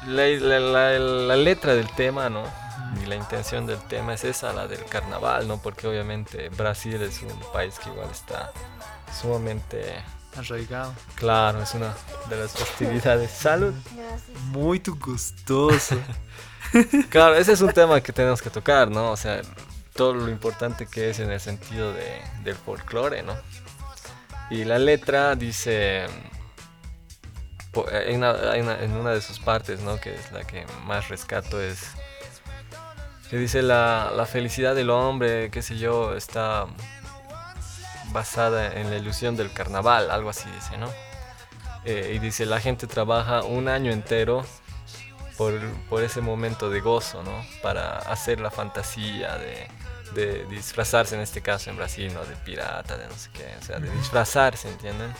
la, 0.06 0.26
la- 0.26 0.60
la- 0.60 0.98
la 0.98 1.36
letra 1.36 1.74
del 1.74 1.88
tema, 1.94 2.28
¿no? 2.30 2.44
Y 3.02 3.06
la 3.06 3.16
intención 3.16 3.66
del 3.66 3.78
tema 3.80 4.14
es 4.14 4.24
esa, 4.24 4.52
la 4.52 4.66
del 4.66 4.84
carnaval, 4.86 5.48
¿no? 5.48 5.58
Porque 5.60 5.86
obviamente 5.88 6.48
Brasil 6.50 7.00
es 7.02 7.20
un 7.22 7.38
país 7.52 7.78
que 7.78 7.90
igual 7.90 8.08
está 8.10 8.52
sumamente 9.20 10.02
Arraigado. 10.36 10.92
claro, 11.14 11.62
es 11.62 11.74
una 11.74 11.94
de 12.28 12.36
las 12.36 12.52
festividades. 12.52 13.30
Salud. 13.30 13.74
Muy 14.50 14.80
tu 14.80 14.96
gustoso. 14.98 15.96
Claro, 17.10 17.36
ese 17.36 17.52
es 17.52 17.60
un 17.60 17.72
tema 17.72 18.00
que 18.00 18.12
tenemos 18.12 18.42
que 18.42 18.50
tocar, 18.50 18.90
¿no? 18.90 19.12
O 19.12 19.16
sea, 19.16 19.40
todo 19.94 20.12
lo 20.14 20.28
importante 20.28 20.86
que 20.86 21.10
es 21.10 21.20
en 21.20 21.30
el 21.30 21.40
sentido 21.40 21.92
de, 21.92 22.20
del 22.42 22.56
folclore, 22.56 23.22
¿no? 23.22 23.34
Y 24.50 24.64
la 24.64 24.78
letra 24.78 25.34
dice, 25.34 26.06
po- 27.72 27.86
hay 27.90 28.14
una- 28.14 28.54
en 28.56 28.92
una 28.92 29.10
de 29.10 29.20
sus 29.20 29.38
partes, 29.40 29.80
¿no? 29.80 29.98
Que 30.00 30.14
es 30.14 30.32
la 30.32 30.44
que 30.44 30.64
más 30.84 31.08
rescato, 31.08 31.60
es 31.60 31.90
que 33.28 33.36
dice 33.38 33.60
la, 33.62 34.12
la 34.14 34.24
felicidad 34.24 34.74
del 34.76 34.90
hombre, 34.90 35.50
qué 35.50 35.62
sé 35.62 35.76
yo, 35.78 36.14
está 36.14 36.66
basada 38.12 38.72
en 38.80 38.88
la 38.90 38.96
ilusión 38.96 39.36
del 39.36 39.52
carnaval, 39.52 40.10
algo 40.10 40.30
así 40.30 40.48
dice, 40.54 40.78
¿no? 40.78 40.88
Eh, 41.84 42.12
y 42.14 42.18
dice, 42.20 42.46
la 42.46 42.60
gente 42.60 42.86
trabaja 42.86 43.42
un 43.42 43.68
año 43.68 43.90
entero 43.92 44.44
por, 45.36 45.58
por 45.88 46.02
ese 46.04 46.20
momento 46.20 46.70
de 46.70 46.80
gozo, 46.80 47.22
¿no? 47.24 47.44
Para 47.62 47.98
hacer 47.98 48.40
la 48.40 48.50
fantasía 48.50 49.36
de, 49.38 49.68
de 50.14 50.44
disfrazarse, 50.46 51.14
en 51.14 51.20
este 51.20 51.42
caso 51.42 51.70
en 51.70 51.76
Brasil, 51.76 52.12
¿no? 52.14 52.24
De 52.24 52.36
pirata, 52.36 52.96
de 52.96 53.06
no 53.08 53.14
sé 53.16 53.30
qué, 53.32 53.54
o 53.60 53.64
sea, 53.64 53.78
de 53.78 53.90
disfrazarse, 53.90 54.68
¿entienden? 54.68 55.12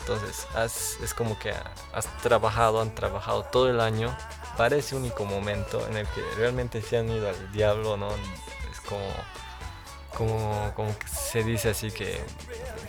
Entonces, 0.00 0.46
has- 0.54 0.98
es 1.02 1.14
como 1.14 1.38
que 1.38 1.52
has 1.92 2.06
trabajado, 2.22 2.80
han 2.82 2.94
trabajado 2.94 3.44
todo 3.44 3.70
el 3.70 3.80
año 3.80 4.14
para 4.56 4.76
ese 4.76 4.94
único 4.96 5.24
momento 5.24 5.86
en 5.88 5.96
el 5.96 6.06
que 6.08 6.22
realmente 6.36 6.82
se 6.82 6.98
han 6.98 7.08
ido 7.10 7.28
al 7.28 7.52
diablo, 7.52 7.96
¿no? 7.96 8.08
Es 8.70 8.80
como, 8.86 9.08
como, 10.16 10.72
como 10.76 10.96
que 10.98 11.08
se 11.08 11.42
dice 11.42 11.70
así 11.70 11.90
que 11.90 12.22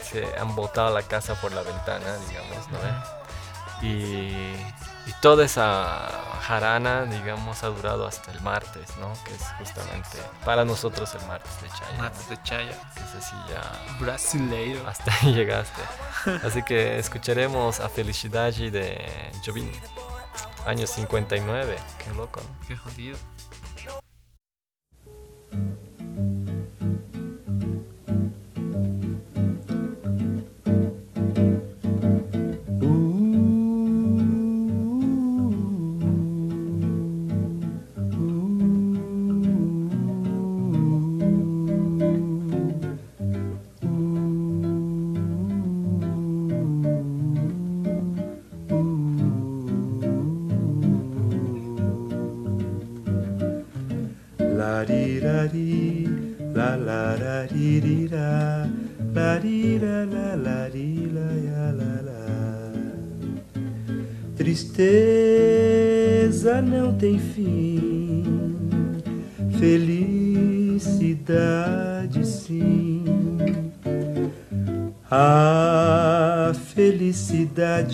se 0.03 0.25
han 0.38 0.55
botado 0.55 0.94
la 0.94 1.03
casa 1.03 1.36
por 1.41 1.51
la 1.53 1.62
ventana, 1.63 2.17
digamos, 2.27 2.67
¿no? 2.70 2.79
Y, 3.82 4.55
y 5.08 5.14
toda 5.22 5.46
esa 5.46 6.10
jarana, 6.42 7.06
digamos, 7.06 7.64
ha 7.64 7.68
durado 7.68 8.08
hasta 8.08 8.32
el 8.32 8.42
martes, 8.42 8.96
¿no? 8.98 9.14
Que 9.24 9.34
es 9.36 9.44
justamente 9.60 10.18
para 10.44 10.66
nosotros 10.66 11.14
el 11.16 11.26
martes 11.28 11.62
de 11.62 11.70
Chaya. 11.70 11.98
Matos 11.98 12.30
de 12.30 12.42
Chaya. 12.44 12.92
Que 12.94 13.00
es 13.02 13.16
así 13.16 13.36
ya 13.50 13.98
Brasileiro. 14.00 14.88
hasta 14.88 15.12
ahí 15.22 15.34
llegaste. 15.34 15.82
Así 16.44 16.64
que 16.64 16.98
escucharemos 16.98 17.80
a 17.80 17.90
Felicidade 17.90 18.72
de 18.72 19.32
Jobim, 19.46 19.72
año 20.66 20.88
59. 20.88 21.78
Qué 22.04 22.14
loco, 22.14 22.42
¿no? 22.42 22.68
Qué 22.68 22.76
jodido. 22.76 23.18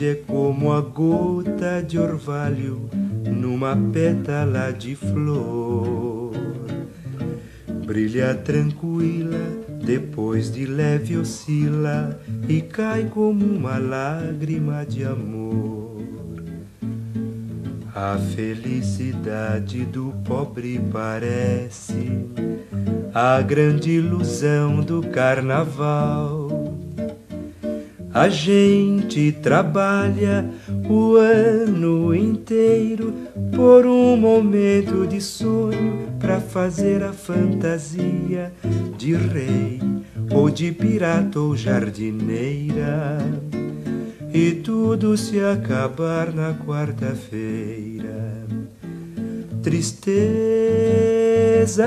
Felicidade 0.01 0.07
é 0.07 0.15
como 0.15 0.73
a 0.73 0.81
gota 0.81 1.81
de 1.81 1.99
orvalho 1.99 2.89
numa 3.23 3.77
pétala 3.93 4.71
de 4.71 4.95
flor. 4.95 6.31
Brilha 7.85 8.33
tranquila, 8.33 9.37
depois 9.83 10.51
de 10.51 10.65
leve 10.65 11.17
oscila 11.17 12.19
e 12.47 12.61
cai 12.61 13.05
como 13.05 13.45
uma 13.45 13.77
lágrima 13.77 14.85
de 14.85 15.03
amor. 15.03 16.01
A 17.93 18.17
felicidade 18.17 19.85
do 19.85 20.13
pobre 20.23 20.79
parece 20.91 22.25
a 23.13 23.41
grande 23.41 23.91
ilusão 23.91 24.81
do 24.81 25.03
carnaval. 25.03 26.40
A 28.21 28.29
gente 28.29 29.31
trabalha 29.31 30.47
o 30.87 31.15
ano 31.15 32.13
inteiro 32.13 33.11
por 33.55 33.83
um 33.87 34.15
momento 34.15 35.07
de 35.07 35.19
sonho 35.19 36.07
para 36.19 36.39
fazer 36.39 37.01
a 37.01 37.11
fantasia 37.13 38.53
de 38.95 39.15
rei 39.15 39.79
ou 40.29 40.51
de 40.51 40.71
pirata 40.71 41.39
ou 41.39 41.57
jardineira. 41.57 43.17
E 44.31 44.51
tudo 44.51 45.17
se 45.17 45.39
acabar 45.39 46.31
na 46.31 46.53
quarta-feira. 46.53 48.45
Tristeza 49.63 50.05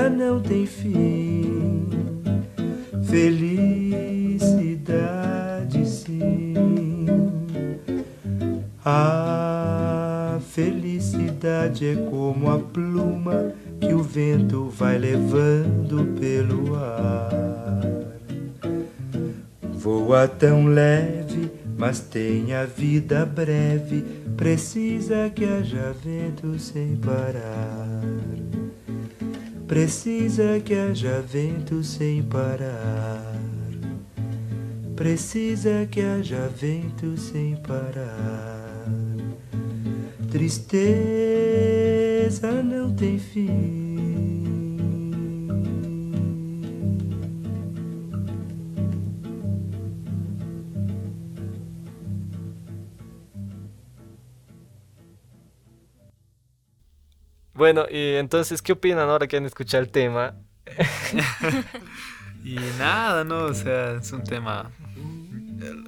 não 0.09 0.41
tem 0.41 0.65
fim, 0.65 1.87
felicidade 3.05 4.24
A 8.87 10.37
felicidade 10.51 11.87
é 11.87 11.95
como 11.95 12.51
a 12.51 12.59
pluma 12.59 13.51
que 13.79 13.91
o 13.91 14.03
vento 14.03 14.69
vai 14.69 14.99
levando 14.99 16.13
pelo 16.19 16.75
ar. 16.75 17.31
Voa 19.73 20.27
tão 20.27 20.67
leve, 20.67 21.49
mas 21.75 21.99
tem 21.99 22.53
a 22.53 22.65
vida 22.65 23.25
breve. 23.25 24.03
Precisa 24.37 25.31
que 25.33 25.45
haja 25.45 25.91
vento 26.03 26.59
sem 26.59 26.95
parar. 26.95 28.03
Precisa 29.67 30.59
que 30.63 30.75
haja 30.75 31.21
vento 31.21 31.83
sem 31.83 32.21
parar. 32.21 33.33
Precisa 34.95 35.87
que 35.89 36.01
haja 36.01 36.47
vento 36.55 37.17
sem 37.17 37.55
parar. 37.55 38.64
Tristeza 40.35 40.91
não 42.61 42.93
tem 42.93 43.17
fim. 43.17 43.85
Bueno, 57.53 57.85
y 57.89 58.15
entonces, 58.15 58.61
¿qué 58.61 58.73
opinan 58.73 59.07
ahora 59.07 59.27
que 59.27 59.37
han 59.37 59.45
escuchado 59.45 59.81
el 59.83 59.89
tema? 59.89 60.35
Y 62.43 62.57
nada, 62.77 63.23
¿no? 63.23 63.45
O 63.45 63.53
sea, 63.53 63.93
es 63.93 64.11
un 64.11 64.23
tema. 64.25 64.69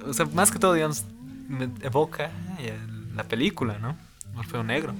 O 0.06 0.14
sea, 0.14 0.24
más 0.24 0.50
que 0.50 0.58
todo, 0.58 0.72
digamos, 0.72 1.04
me 1.48 1.68
evoca 1.82 2.30
la 3.14 3.24
película, 3.24 3.78
¿no? 3.78 4.07
Orfeo 4.38 4.62
Negro. 4.62 4.94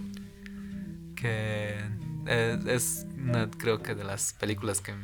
Que 1.16 1.74
es, 2.66 3.06
una, 3.16 3.50
creo 3.50 3.82
que, 3.82 3.94
de 3.94 4.04
las 4.04 4.32
películas 4.34 4.80
que, 4.80 4.94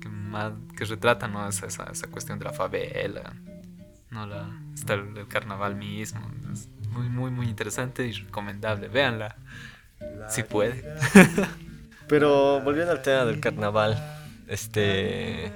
que 0.00 0.08
más 0.08 0.52
que 0.76 0.84
retratan, 0.84 1.32
¿no? 1.32 1.46
Esa, 1.48 1.66
esa, 1.66 1.84
esa 1.92 2.06
cuestión 2.08 2.38
de 2.38 2.46
la 2.46 2.52
favela, 2.52 3.34
¿no? 4.10 4.26
La, 4.26 4.48
está 4.74 4.94
el, 4.94 5.16
el 5.16 5.28
carnaval 5.28 5.74
mismo. 5.76 6.20
Es 6.52 6.68
muy, 6.88 7.08
muy, 7.08 7.30
muy 7.30 7.46
interesante 7.48 8.06
y 8.06 8.12
recomendable. 8.12 8.88
Véanla, 8.88 9.36
si 10.28 10.42
puede. 10.42 10.84
Pero 12.08 12.60
volviendo 12.60 12.92
al 12.92 13.02
tema 13.02 13.24
del 13.24 13.40
carnaval, 13.40 13.96
este, 14.48 15.52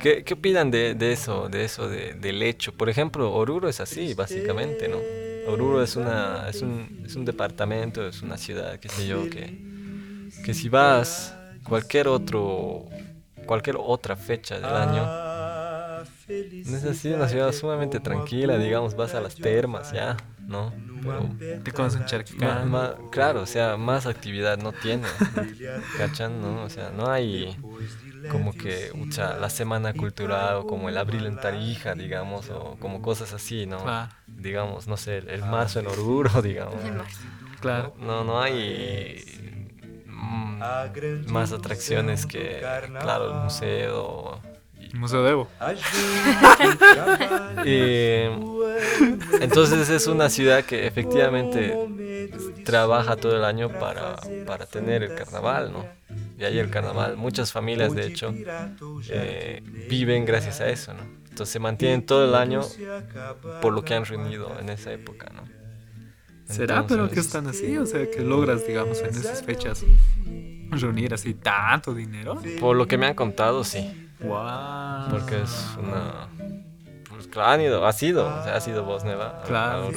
¿qué, 0.00 0.24
qué 0.24 0.34
opinan 0.34 0.70
de, 0.70 0.94
de 0.94 1.12
eso, 1.12 1.48
de 1.48 1.64
eso, 1.64 1.88
de- 1.88 2.14
del 2.14 2.42
hecho? 2.42 2.72
Por 2.74 2.88
ejemplo, 2.88 3.32
Oruro 3.32 3.68
es 3.68 3.80
así, 3.80 4.14
básicamente, 4.14 4.88
¿no? 4.88 4.98
Oruro 5.46 5.82
es 5.82 5.96
una, 5.96 6.48
es 6.48 6.62
un, 6.62 7.02
es 7.04 7.16
un 7.16 7.24
departamento, 7.24 8.06
es 8.06 8.22
una 8.22 8.36
ciudad, 8.36 8.78
qué 8.78 8.88
sé 8.88 9.06
yo, 9.06 9.28
que, 9.28 9.58
que 10.44 10.54
si 10.54 10.68
vas 10.68 11.34
cualquier 11.64 12.08
otro, 12.08 12.86
cualquier 13.46 13.76
otra 13.78 14.16
fecha 14.16 14.56
del 14.56 14.64
año, 14.66 15.04
no 16.66 16.76
es 16.76 16.84
así, 16.84 17.08
una 17.12 17.28
ciudad 17.28 17.52
sumamente 17.52 18.00
tranquila, 18.00 18.56
digamos, 18.58 18.94
vas 18.94 19.14
a 19.14 19.20
las 19.20 19.34
termas, 19.36 19.92
ya, 19.92 20.16
¿no? 20.46 20.72
Pero 21.02 21.62
Te 21.62 21.72
conoces 21.72 22.00
un 22.00 22.06
charquicán. 22.06 22.70
claro, 23.10 23.42
o 23.42 23.46
sea, 23.46 23.76
más 23.76 24.06
actividad 24.06 24.58
no 24.58 24.72
tiene. 24.72 25.06
¿Cachan? 25.98 26.40
¿No? 26.40 26.62
O 26.62 26.70
sea, 26.70 26.90
no 26.90 27.10
hay 27.10 27.56
como 28.30 28.52
que 28.52 28.90
la 29.40 29.50
semana 29.50 29.92
cultural 29.92 30.56
o 30.56 30.66
como 30.66 30.88
el 30.88 30.96
abril 30.96 31.26
en 31.26 31.36
Tarija, 31.36 31.94
digamos, 31.94 32.50
o 32.50 32.76
como 32.78 33.02
cosas 33.02 33.32
así, 33.32 33.66
¿no? 33.66 33.78
Digamos, 34.42 34.86
no 34.88 34.96
sé, 34.96 35.18
el, 35.18 35.28
el 35.28 35.40
marzo 35.44 35.80
en 35.80 35.86
Oruro, 35.86 36.42
digamos. 36.42 36.82
De 36.84 36.90
marzo. 36.92 37.20
Claro. 37.60 37.94
No, 37.98 38.24
no 38.24 38.40
hay 38.42 39.24
mm, 40.06 40.62
más 41.30 41.52
atracciones 41.52 42.26
que, 42.26 42.58
claro, 43.00 43.28
el 43.28 43.34
museo. 43.44 44.40
y- 44.80 44.96
Museo 44.96 45.22
de 45.22 45.30
Evo. 45.30 45.48
y, 47.64 48.24
entonces 49.40 49.88
es 49.88 50.06
una 50.06 50.28
ciudad 50.28 50.64
que 50.64 50.86
efectivamente 50.86 51.78
trabaja 52.64 53.16
todo 53.16 53.36
el 53.36 53.44
año 53.44 53.68
para, 53.78 54.16
para 54.46 54.66
tener 54.66 55.02
el 55.02 55.14
carnaval, 55.14 55.72
¿no? 55.72 55.86
Y 56.38 56.44
ahí 56.44 56.58
el 56.58 56.70
carnaval, 56.70 57.16
muchas 57.16 57.52
familias 57.52 57.94
de 57.94 58.06
hecho 58.06 58.34
eh, 59.08 59.62
viven 59.88 60.24
gracias 60.24 60.60
a 60.60 60.68
eso, 60.68 60.92
¿no? 60.94 61.21
Entonces 61.32 61.50
se 61.54 61.60
mantienen 61.60 62.04
todo 62.04 62.26
el 62.26 62.34
año 62.34 62.60
por 63.62 63.72
lo 63.72 63.82
que 63.82 63.94
han 63.94 64.04
reunido 64.04 64.54
en 64.60 64.68
esa 64.68 64.92
época, 64.92 65.32
¿no? 65.34 65.44
¿Será 66.44 66.86
pero 66.86 67.08
que 67.08 67.20
están 67.20 67.46
así? 67.46 67.78
O 67.78 67.86
sea, 67.86 68.10
que 68.10 68.20
logras, 68.20 68.66
digamos, 68.66 69.00
en 69.00 69.08
esas 69.08 69.42
fechas 69.42 69.82
reunir 70.70 71.14
así 71.14 71.32
tanto 71.32 71.94
dinero. 71.94 72.38
Por 72.60 72.76
lo 72.76 72.86
que 72.86 72.98
me 72.98 73.06
han 73.06 73.14
contado, 73.14 73.64
sí. 73.64 74.10
Wow. 74.20 75.08
Porque 75.10 75.40
es 75.40 75.70
una... 75.82 76.28
Pues 77.08 77.28
claro, 77.28 77.50
han 77.52 77.60
ido, 77.62 77.86
ha 77.86 77.92
sido, 77.94 78.26
o 78.26 78.42
sea, 78.42 78.56
ha 78.56 78.60
sido 78.60 78.84
vos, 78.84 79.02
Neva. 79.02 79.42
Claro, 79.46 79.90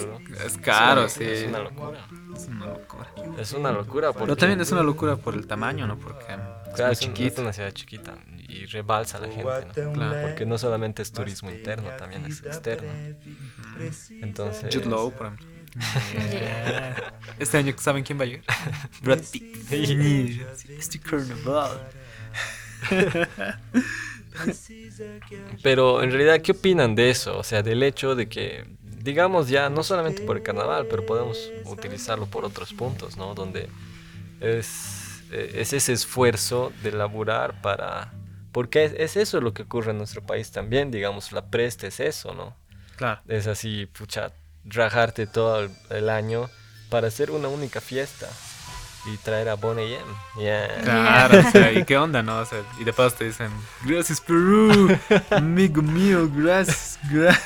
es 0.45 0.57
caro, 0.57 1.09
sí. 1.09 1.25
Es 1.25 1.47
una 1.49 1.59
locura. 1.59 2.07
Es 2.33 2.47
una 2.47 2.65
locura. 2.65 3.07
Es 3.37 3.51
una 3.51 3.71
locura 3.73 4.07
porque... 4.13 4.23
Pero 4.23 4.37
también 4.37 4.61
es 4.61 4.71
una 4.71 4.83
locura 4.83 5.17
por 5.17 5.33
el 5.33 5.45
tamaño, 5.47 5.85
¿no? 5.85 5.97
Porque 5.97 6.23
es 6.23 6.75
Claro, 6.75 6.93
es, 6.93 6.99
chiquito. 6.99 7.41
una 7.41 7.51
ciudad 7.51 7.71
chiquita 7.71 8.13
y 8.55 8.65
rebalsa 8.65 9.17
a 9.17 9.21
la 9.21 9.27
gente, 9.27 9.81
¿no? 9.83 9.93
Claro. 9.93 10.27
Porque 10.27 10.45
no 10.45 10.57
solamente 10.57 11.01
es 11.01 11.11
turismo 11.11 11.51
interno, 11.51 11.89
también 11.97 12.25
es 12.25 12.43
externo. 12.43 12.91
Entonces... 14.21 14.73
Jude 14.73 14.89
Law, 14.89 15.11
por 15.11 15.27
ejemplo. 15.27 15.55
Este 17.39 17.57
año, 17.57 17.75
¿saben 17.77 18.03
quién 18.03 18.17
va 18.19 18.23
a 18.23 18.27
llegar? 18.27 18.45
Brad 19.01 19.19
Pitt. 19.31 19.71
Este 20.69 20.99
carnaval. 20.99 21.89
Pero 25.63 26.03
en 26.03 26.11
realidad, 26.11 26.41
¿qué 26.41 26.51
opinan 26.51 26.95
de 26.95 27.09
eso? 27.09 27.37
O 27.37 27.43
sea, 27.43 27.63
del 27.63 27.83
hecho 27.83 28.15
de 28.15 28.27
que, 28.27 28.65
digamos 28.81 29.49
ya, 29.49 29.69
no 29.69 29.83
solamente 29.83 30.23
por 30.23 30.37
el 30.37 30.43
carnaval, 30.43 30.87
pero 30.89 31.05
podemos 31.05 31.51
utilizarlo 31.65 32.25
por 32.25 32.43
otros 32.45 32.73
puntos, 32.73 33.17
¿no? 33.17 33.33
Donde 33.33 33.69
es, 34.41 35.23
eh, 35.31 35.51
es 35.55 35.73
ese 35.73 35.93
esfuerzo 35.93 36.71
de 36.83 36.91
laburar 36.91 37.61
para... 37.61 38.13
Porque 38.55 38.85
es, 38.85 38.93
es 38.97 39.17
eso 39.17 39.41
lo 39.41 39.53
que 39.53 39.63
ocurre 39.63 39.91
en 39.91 39.97
nuestro 39.97 40.25
país 40.25 40.49
también, 40.49 40.89
digamos, 40.89 41.33
la 41.33 41.47
presta 41.47 41.87
es 41.87 41.99
eso, 41.99 42.33
¿no? 42.33 42.55
Claro. 42.95 43.19
Es 43.27 43.47
así, 43.47 43.85
pucha, 43.85 44.31
rajarte 44.63 45.27
todo 45.27 45.59
el, 45.65 45.71
el 45.89 46.07
año 46.09 46.49
para 46.89 47.09
hacer 47.09 47.31
una 47.31 47.49
única 47.49 47.81
fiesta 47.81 48.29
y 49.07 49.17
traer 49.17 49.49
a 49.49 49.55
Bonnie 49.55 49.95
M. 49.97 50.05
Yeah. 50.41 50.81
Claro, 50.83 51.39
o 51.45 51.51
sea, 51.51 51.73
¿y 51.73 51.83
qué 51.89 51.97
onda, 51.97 52.23
no? 52.23 52.39
O 52.39 52.45
sea, 52.45 52.59
y 52.79 52.85
de 52.85 52.93
paso 52.93 53.17
te 53.17 53.25
dicen, 53.25 53.51
gracias 53.83 54.21
Perú, 54.21 54.87
amigo 55.31 55.81
mío, 55.81 56.29
gracias, 56.33 56.97
gracias. 57.11 57.43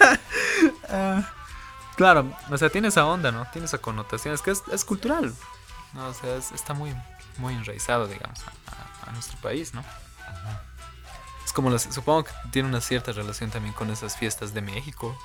claro, 1.96 2.36
o 2.50 2.58
sea, 2.58 2.68
tiene 2.68 2.88
esa 2.88 3.06
onda, 3.06 3.30
¿no? 3.30 3.46
Tiene 3.52 3.66
esa 3.66 3.78
connotación, 3.78 4.34
es 4.34 4.42
que 4.42 4.50
es, 4.50 4.62
es 4.72 4.84
cultural, 4.84 5.32
¿no? 5.94 6.08
O 6.08 6.14
sea, 6.14 6.34
es- 6.36 6.50
está 6.50 6.74
muy, 6.74 6.92
muy 7.36 7.54
enraizado, 7.54 8.08
digamos, 8.08 8.40
a 9.06 9.12
nuestro 9.12 9.38
país, 9.40 9.72
¿no? 9.72 9.84
Como, 11.58 11.70
las, 11.70 11.88
supongo 11.92 12.22
que 12.22 12.30
tiene 12.52 12.68
una 12.68 12.80
cierta 12.80 13.10
relación 13.10 13.50
también 13.50 13.74
con 13.74 13.90
esas 13.90 14.16
fiestas 14.16 14.54
de 14.54 14.60
México. 14.60 15.18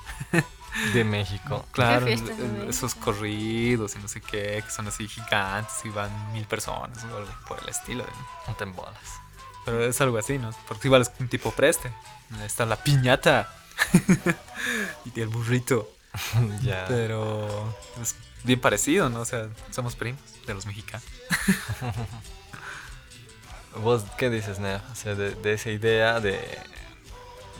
De 0.91 1.03
México. 1.03 1.63
Claro, 1.71 2.07
de 2.07 2.17
México? 2.17 2.33
esos 2.67 2.95
corridos 2.95 3.93
y 3.93 3.99
no 3.99 4.07
sé 4.07 4.19
qué, 4.19 4.63
que 4.65 4.71
son 4.71 4.87
así 4.87 5.07
gigantes 5.07 5.75
y 5.85 5.89
van 5.89 6.09
mil 6.33 6.45
personas 6.45 7.03
o 7.03 7.17
algo 7.17 7.31
por 7.47 7.61
el 7.61 7.69
estilo. 7.69 8.03
¿no? 8.03 8.47
No 8.47 8.55
te 8.55 8.63
embolas. 8.63 8.97
Pero 9.63 9.85
es 9.85 10.01
algo 10.01 10.17
así, 10.17 10.39
¿no? 10.39 10.49
Porque 10.67 10.87
igual 10.87 11.03
es 11.03 11.11
un 11.19 11.27
tipo 11.27 11.51
preste. 11.51 11.93
Está 12.43 12.65
la 12.65 12.77
piñata 12.77 13.53
y 15.13 15.21
el 15.21 15.27
burrito. 15.27 15.87
ya. 16.63 16.85
Pero 16.87 17.77
es 18.01 18.15
bien 18.43 18.59
parecido, 18.59 19.07
¿no? 19.11 19.19
O 19.21 19.25
sea, 19.25 19.49
somos 19.69 19.95
primos 19.95 20.23
de 20.47 20.55
los 20.55 20.65
mexicanos. 20.65 21.05
¿Vos 23.77 24.03
qué 24.17 24.29
dices, 24.29 24.59
Nea? 24.59 24.83
O 24.91 24.95
sea, 24.95 25.15
de, 25.15 25.35
de 25.35 25.53
esa 25.53 25.69
idea 25.69 26.19
de... 26.19 26.39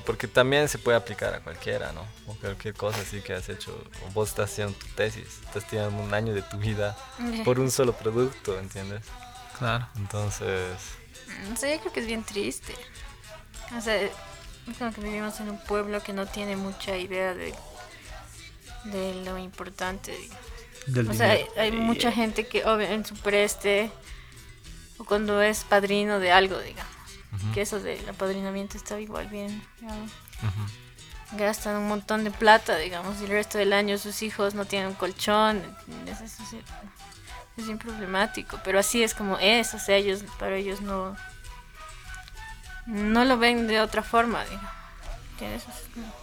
Porque 0.06 0.28
también 0.28 0.67
se 0.67 0.78
puede 0.78 0.97
aplicar 0.97 1.34
a 1.34 1.39
cualquiera, 1.39 1.93
¿no? 1.93 2.06
O 2.28 2.36
cualquier 2.36 2.73
cosa 2.73 2.99
así 2.99 3.21
que 3.21 3.34
has 3.34 3.47
hecho. 3.47 3.71
O 4.06 4.12
vos 4.12 4.30
estás 4.30 4.52
haciendo 4.52 4.78
tu 4.78 4.88
tesis, 4.88 5.39
estás 5.45 5.65
tirando 5.67 6.04
un 6.04 6.13
año 6.13 6.34
de 6.34 6.41
tu 6.41 6.58
vida 6.58 6.97
por 7.45 7.60
un 7.60 7.71
solo 7.71 7.93
producto, 7.93 8.60
¿entiendes? 8.60 9.06
Claro. 9.58 9.88
Entonces... 9.95 10.78
No 11.49 11.56
sé, 11.56 11.76
yo 11.76 11.80
creo 11.80 11.93
que 11.93 11.99
es 12.02 12.06
bien 12.06 12.23
triste. 12.23 12.73
O 13.78 13.82
sea, 13.82 13.95
es 14.02 14.12
como 14.78 14.93
que 14.93 15.02
vivimos 15.02 15.39
en 15.39 15.49
un 15.49 15.58
pueblo 15.58 16.04
que 16.04 16.13
no 16.13 16.26
tiene 16.26 16.58
mucha 16.58 16.97
idea 16.97 17.34
de, 17.34 17.54
de 18.86 19.23
lo 19.23 19.38
importante. 19.38 20.13
digamos. 20.88 21.15
O 21.15 21.17
sea, 21.17 21.32
hay, 21.32 21.45
hay 21.58 21.71
mucha 21.71 22.12
gente 22.12 22.45
que 22.45 22.65
obvio, 22.65 22.88
en 22.88 23.06
su 23.06 23.15
preste 23.15 23.89
o 24.97 25.03
cuando 25.06 25.41
es 25.41 25.63
padrino 25.63 26.19
de 26.19 26.32
algo, 26.32 26.60
digamos. 26.60 26.91
Que 27.53 27.62
eso 27.62 27.79
del 27.79 28.08
apadrinamiento 28.08 28.77
está 28.77 28.99
igual 28.99 29.27
bien. 29.27 29.65
digamos. 29.82 30.12
Gastan 31.36 31.77
un 31.77 31.88
montón 31.88 32.23
de 32.23 32.29
plata, 32.32 32.77
digamos, 32.77 33.19
y 33.21 33.23
el 33.25 33.32
resto 33.32 33.58
del 33.58 33.73
año 33.73 33.97
sus 33.97 34.21
hijos 34.21 34.53
no 34.53 34.65
tienen 34.65 34.93
colchón. 34.93 35.63
es 37.58 37.65
bien 37.65 37.77
problemático, 37.79 38.60
pero 38.63 38.77
así 38.79 39.01
es 39.03 39.13
como 39.15 39.38
es, 39.39 39.73
o 39.73 39.79
sea, 39.79 39.95
ellos, 39.95 40.23
para 40.39 40.56
ellos 40.58 40.82
no, 40.82 41.15
no 42.86 43.25
lo 43.25 43.38
ven 43.38 43.67
de 43.67 43.82
otra 43.82 44.03
forma, 44.03 44.43
digamos. 44.45 44.69
Que 45.39 45.56
eso 45.56 45.69
es 45.71 45.93
como- 45.93 46.13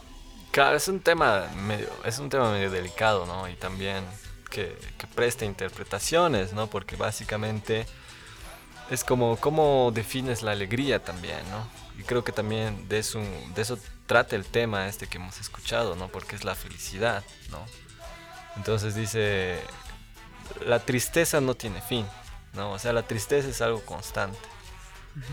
Claro, 0.53 0.77
es 0.77 0.89
un 0.89 1.01
tema 1.01 1.47
medio, 1.67 1.89
es 2.05 2.19
un 2.19 2.29
tema 2.29 2.51
medio 2.51 2.71
delicado, 2.71 3.25
¿no? 3.27 3.49
Y 3.49 3.55
también 3.55 4.05
que, 4.51 4.77
que 4.99 5.07
presta 5.07 5.45
interpretaciones, 5.45 6.53
¿no? 6.53 6.67
Porque 6.67 6.97
básicamente 6.97 7.87
es 8.91 9.05
como 9.05 9.37
cómo 9.37 9.93
defines 9.95 10.43
la 10.43 10.53
alegría 10.53 11.03
también, 11.03 11.39
¿no? 11.51 11.67
Y 11.99 12.03
creo 12.03 12.25
que 12.25 12.33
también 12.33 12.89
de 12.89 12.99
eso, 12.99 13.21
de 13.55 13.63
eso 13.63 13.79
trata 14.07 14.35
el 14.37 14.45
tema 14.45 14.89
este 14.89 15.07
que 15.07 15.19
hemos 15.19 15.41
escuchado, 15.41 15.97
¿no? 15.97 16.09
Porque 16.09 16.35
es 16.35 16.45
la 16.45 16.55
felicidad, 16.55 17.23
¿no? 17.51 17.65
Entonces 18.57 18.95
dice, 18.95 19.61
la 20.67 20.81
tristeza 20.81 21.41
no 21.41 21.55
tiene 21.55 21.81
fin, 21.81 22.07
¿no? 22.55 22.73
O 22.73 22.79
sea, 22.79 22.93
la 22.93 23.05
tristeza 23.05 23.49
es 23.49 23.61
algo 23.61 23.81
constante. 23.85 24.39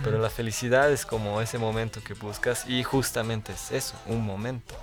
Pero 0.04 0.18
la 0.18 0.32
felicidad 0.32 0.92
es 0.92 1.06
como 1.06 1.40
ese 1.40 1.60
momento 1.60 2.04
que 2.04 2.16
buscas 2.16 2.68
y 2.68 2.84
justamente 2.84 3.54
es 3.54 3.72
eso, 3.72 3.96
un 4.08 4.26
momento. 4.26 4.76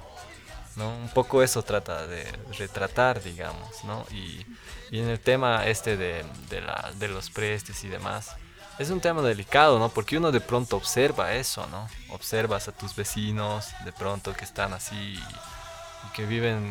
¿no? 0.76 0.88
Un 0.96 1.08
poco 1.08 1.42
eso 1.42 1.62
trata 1.62 2.06
de 2.06 2.24
retratar, 2.58 3.22
digamos, 3.22 3.84
¿no? 3.84 4.06
Y, 4.10 4.46
y 4.90 5.00
en 5.00 5.08
el 5.08 5.20
tema 5.20 5.66
este 5.66 5.96
de, 5.96 6.24
de, 6.48 6.60
la, 6.60 6.92
de 6.96 7.08
los 7.08 7.30
prestes 7.30 7.82
y 7.84 7.88
demás, 7.88 8.36
es 8.78 8.90
un 8.90 9.00
tema 9.00 9.22
delicado, 9.22 9.78
¿no? 9.78 9.88
Porque 9.88 10.18
uno 10.18 10.32
de 10.32 10.40
pronto 10.40 10.76
observa 10.76 11.34
eso, 11.34 11.66
¿no? 11.68 11.88
Observas 12.10 12.68
a 12.68 12.72
tus 12.72 12.94
vecinos 12.94 13.68
de 13.84 13.92
pronto 13.92 14.32
que 14.32 14.44
están 14.44 14.72
así 14.72 14.96
y, 14.96 15.18
y 15.18 16.12
que 16.14 16.26
viven, 16.26 16.70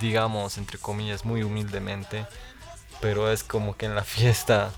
digamos, 0.00 0.58
entre 0.58 0.78
comillas, 0.78 1.24
muy 1.24 1.42
humildemente, 1.42 2.26
pero 3.00 3.30
es 3.30 3.44
como 3.44 3.76
que 3.76 3.86
en 3.86 3.94
la 3.94 4.04
fiesta 4.04 4.72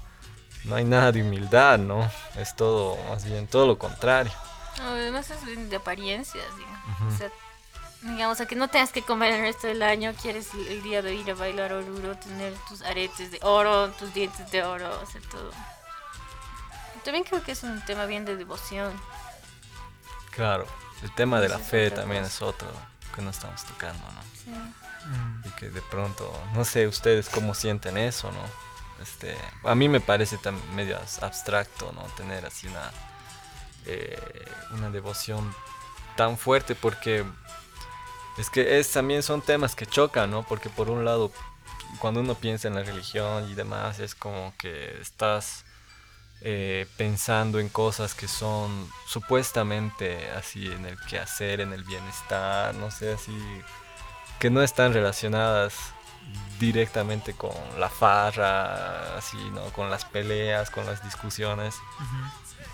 no 0.64 0.76
hay 0.76 0.84
nada 0.84 1.12
de 1.12 1.22
humildad, 1.22 1.78
¿no? 1.78 2.10
Es 2.36 2.54
todo, 2.54 2.96
más 3.08 3.24
bien, 3.24 3.46
todo 3.46 3.66
lo 3.66 3.78
contrario. 3.78 4.32
No, 4.78 4.90
además 4.90 5.30
es 5.30 5.70
de, 5.70 5.76
apariencias, 5.76 6.44
digamos. 6.56 7.14
O 7.14 7.16
sea, 7.16 7.30
digamos, 8.02 8.40
a 8.40 8.46
que 8.46 8.56
no 8.56 8.68
tengas 8.68 8.92
que 8.92 9.02
comer 9.02 9.34
el 9.34 9.40
resto 9.42 9.66
del 9.66 9.82
año, 9.82 10.12
quieres 10.20 10.48
el 10.54 10.82
día 10.82 11.02
de 11.02 11.14
ir 11.14 11.30
a 11.30 11.34
bailar 11.34 11.72
oruro, 11.72 12.16
tener 12.16 12.54
tus 12.68 12.82
aretes 12.82 13.30
de 13.30 13.38
oro, 13.42 13.90
tus 13.92 14.12
dientes 14.14 14.50
de 14.50 14.62
oro, 14.62 14.88
hacer 15.00 15.22
todo. 15.28 15.50
También 17.04 17.24
creo 17.24 17.42
que 17.42 17.52
es 17.52 17.62
un 17.62 17.84
tema 17.84 18.06
bien 18.06 18.24
de 18.24 18.36
devoción. 18.36 18.92
Claro, 20.30 20.66
el 21.02 21.14
tema 21.14 21.40
de 21.40 21.48
la 21.48 21.58
fe 21.58 21.90
también 21.90 22.24
es 22.24 22.40
otro 22.42 22.68
que 23.14 23.22
no 23.22 23.30
estamos 23.30 23.64
tocando, 23.64 24.02
¿no? 24.12 24.22
Sí. 24.34 25.48
Y 25.48 25.50
que 25.50 25.70
de 25.70 25.82
pronto, 25.82 26.32
no 26.54 26.64
sé 26.64 26.86
ustedes 26.86 27.28
cómo 27.28 27.54
sienten 27.54 27.96
eso, 27.96 28.30
¿no? 28.30 28.42
Este, 29.02 29.34
a 29.64 29.74
mí 29.74 29.88
me 29.88 30.00
parece 30.00 30.36
tan 30.36 30.58
medio 30.74 30.98
abstracto, 31.22 31.92
¿no? 31.92 32.02
Tener 32.16 32.44
así 32.44 32.66
una, 32.66 32.90
eh, 33.86 34.46
una 34.72 34.90
devoción 34.90 35.54
tan 36.16 36.36
fuerte 36.36 36.74
porque 36.74 37.24
es 38.36 38.50
que 38.50 38.78
es, 38.78 38.92
también 38.92 39.22
son 39.22 39.40
temas 39.40 39.74
que 39.74 39.86
chocan, 39.86 40.30
¿no? 40.30 40.42
Porque 40.42 40.68
por 40.68 40.90
un 40.90 41.04
lado, 41.04 41.32
cuando 41.98 42.20
uno 42.20 42.34
piensa 42.34 42.68
en 42.68 42.74
la 42.74 42.82
religión 42.82 43.48
y 43.50 43.54
demás, 43.54 43.98
es 44.00 44.14
como 44.14 44.54
que 44.58 45.00
estás 45.00 45.64
eh, 46.42 46.86
pensando 46.96 47.58
en 47.58 47.68
cosas 47.68 48.14
que 48.14 48.26
son 48.26 48.88
supuestamente 49.06 50.30
así 50.30 50.66
en 50.66 50.86
el 50.86 50.98
quehacer, 50.98 51.60
en 51.60 51.72
el 51.72 51.84
bienestar, 51.84 52.74
no 52.74 52.90
sé, 52.90 53.12
así 53.12 53.36
que 54.38 54.48
no 54.48 54.62
están 54.62 54.94
relacionadas 54.94 55.74
directamente 56.58 57.34
con 57.34 57.52
la 57.78 57.90
farra, 57.90 59.16
así, 59.16 59.38
¿no? 59.54 59.64
Con 59.72 59.90
las 59.90 60.04
peleas, 60.04 60.70
con 60.70 60.86
las 60.86 61.04
discusiones, 61.04 61.76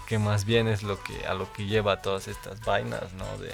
que 0.06 0.18
más 0.18 0.44
bien 0.44 0.68
es 0.68 0.82
lo 0.82 1.02
que 1.02 1.26
a 1.26 1.34
lo 1.34 1.52
que 1.52 1.66
lleva 1.66 2.02
todas 2.02 2.28
estas 2.28 2.60
vainas, 2.60 3.12
¿no? 3.14 3.38
De, 3.38 3.52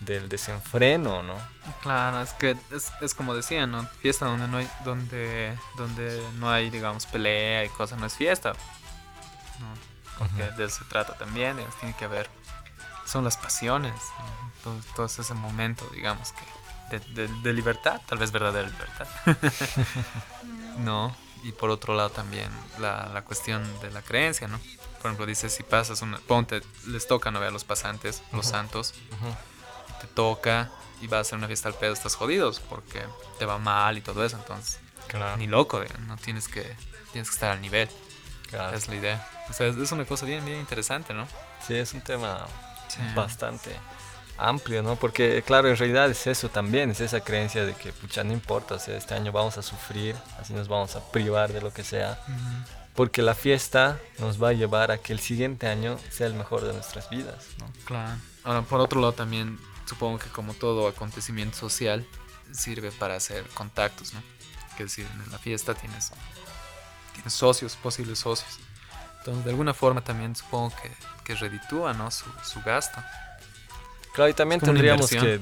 del 0.00 0.28
desenfreno, 0.28 1.22
¿no? 1.22 1.34
Claro, 1.82 2.22
es 2.22 2.32
que 2.34 2.56
es, 2.72 2.92
es 3.00 3.14
como 3.14 3.34
decía, 3.34 3.66
¿no? 3.66 3.86
Fiesta 4.00 4.26
donde 4.26 4.48
no 4.48 4.58
hay 4.58 4.68
donde 4.84 5.56
donde 5.76 6.22
no 6.38 6.50
hay, 6.50 6.70
digamos, 6.70 7.06
pelea 7.06 7.64
y 7.64 7.68
cosas, 7.70 7.98
no 7.98 8.06
es 8.06 8.14
fiesta. 8.14 8.52
Porque 10.18 10.42
de 10.52 10.64
eso 10.64 10.78
se 10.78 10.84
trata 10.84 11.14
también, 11.14 11.56
tiene 11.80 11.96
que 11.96 12.04
haber 12.04 12.28
son 13.06 13.24
las 13.24 13.36
pasiones, 13.36 13.94
todo, 14.62 14.76
todo 14.94 15.06
ese 15.06 15.34
momento, 15.34 15.88
digamos 15.92 16.32
que 16.32 16.60
de, 16.98 17.52
libertad, 17.52 18.00
tal 18.06 18.18
vez 18.18 18.32
verdadera 18.32 18.68
libertad. 18.68 19.08
no, 20.78 21.14
y 21.42 21.52
por 21.52 21.70
otro 21.70 21.94
lado 21.94 22.10
también 22.10 22.50
la, 22.78 23.10
la, 23.12 23.22
cuestión 23.22 23.62
de 23.80 23.90
la 23.90 24.02
creencia, 24.02 24.48
¿no? 24.48 24.58
Por 24.98 25.06
ejemplo, 25.06 25.26
dice, 25.26 25.48
si 25.48 25.62
pasas 25.62 26.02
una, 26.02 26.18
ponte, 26.18 26.62
les 26.86 27.06
toca, 27.06 27.30
¿no? 27.30 27.40
Ver 27.40 27.48
a 27.48 27.52
los 27.52 27.64
pasantes, 27.64 28.22
los 28.32 28.46
santos, 28.46 28.94
te 30.00 30.06
toca 30.08 30.70
y 31.00 31.06
vas 31.06 31.18
a 31.18 31.20
hacer 31.20 31.38
una 31.38 31.46
fiesta 31.46 31.68
al 31.68 31.74
pedo, 31.74 31.92
estás 31.92 32.14
jodidos 32.14 32.60
porque 32.60 33.02
te 33.38 33.46
va 33.46 33.58
mal 33.58 33.96
y 33.96 34.02
todo 34.02 34.24
eso, 34.24 34.36
entonces, 34.36 34.80
ni 35.38 35.46
loco, 35.46 35.82
no 36.06 36.16
tienes 36.16 36.48
que, 36.48 36.62
tienes 37.12 37.28
que 37.30 37.34
estar 37.34 37.52
al 37.52 37.60
nivel. 37.60 37.88
Es 38.74 38.88
la 38.88 38.94
idea. 38.96 39.30
O 39.50 39.52
sea, 39.52 39.66
es, 39.66 39.92
una 39.92 40.04
cosa 40.04 40.24
bien, 40.26 40.44
bien 40.44 40.60
interesante, 40.60 41.12
¿no? 41.12 41.26
Sí, 41.66 41.74
es 41.74 41.92
un 41.92 42.00
tema 42.00 42.46
bastante 43.14 43.70
amplio, 44.38 44.82
¿no? 44.82 44.96
Porque, 44.96 45.42
claro, 45.42 45.68
en 45.68 45.76
realidad 45.76 46.10
es 46.10 46.26
eso 46.26 46.48
también, 46.48 46.90
es 46.90 47.00
esa 47.00 47.20
creencia 47.20 47.64
de 47.66 47.74
que, 47.74 47.92
pucha, 47.92 48.24
no 48.24 48.32
importa, 48.32 48.76
o 48.76 48.78
sea, 48.78 48.96
este 48.96 49.14
año 49.14 49.32
vamos 49.32 49.58
a 49.58 49.62
sufrir, 49.62 50.16
así 50.40 50.54
nos 50.54 50.68
vamos 50.68 50.96
a 50.96 51.12
privar 51.12 51.52
de 51.52 51.60
lo 51.60 51.72
que 51.72 51.84
sea, 51.84 52.18
porque 52.94 53.22
la 53.22 53.34
fiesta 53.34 53.98
nos 54.18 54.42
va 54.42 54.50
a 54.50 54.52
llevar 54.52 54.90
a 54.90 54.98
que 54.98 55.12
el 55.12 55.20
siguiente 55.20 55.66
año 55.66 55.98
sea 56.10 56.26
el 56.26 56.34
mejor 56.34 56.64
de 56.64 56.72
nuestras 56.72 57.10
vidas, 57.10 57.46
¿no? 57.58 57.70
Claro. 57.84 58.18
Ahora, 58.44 58.62
por 58.62 58.80
otro 58.80 59.00
lado, 59.00 59.12
también 59.12 59.58
supongo 59.86 60.18
que 60.18 60.28
como 60.30 60.54
todo 60.54 60.88
acontecimiento 60.88 61.56
social, 61.56 62.06
sirve 62.52 62.90
para 62.92 63.16
hacer 63.16 63.44
contactos, 63.54 64.14
¿no? 64.14 64.22
Que 64.76 64.84
decir, 64.84 65.06
en 65.12 65.30
la 65.30 65.38
fiesta 65.38 65.74
tienes, 65.74 66.12
tienes 67.14 67.32
socios, 67.32 67.76
posibles 67.76 68.20
socios. 68.20 68.58
Entonces, 69.20 69.44
de 69.44 69.50
alguna 69.50 69.74
forma 69.74 70.02
también 70.02 70.34
supongo 70.34 70.72
que, 70.82 70.90
que 71.24 71.34
reditúa, 71.34 71.92
¿no? 71.92 72.10
Su, 72.10 72.26
su 72.42 72.60
gasto. 72.62 73.00
Claro, 74.12 74.30
y 74.30 74.34
también 74.34 74.60
tendríamos 74.60 75.08
que 75.10 75.40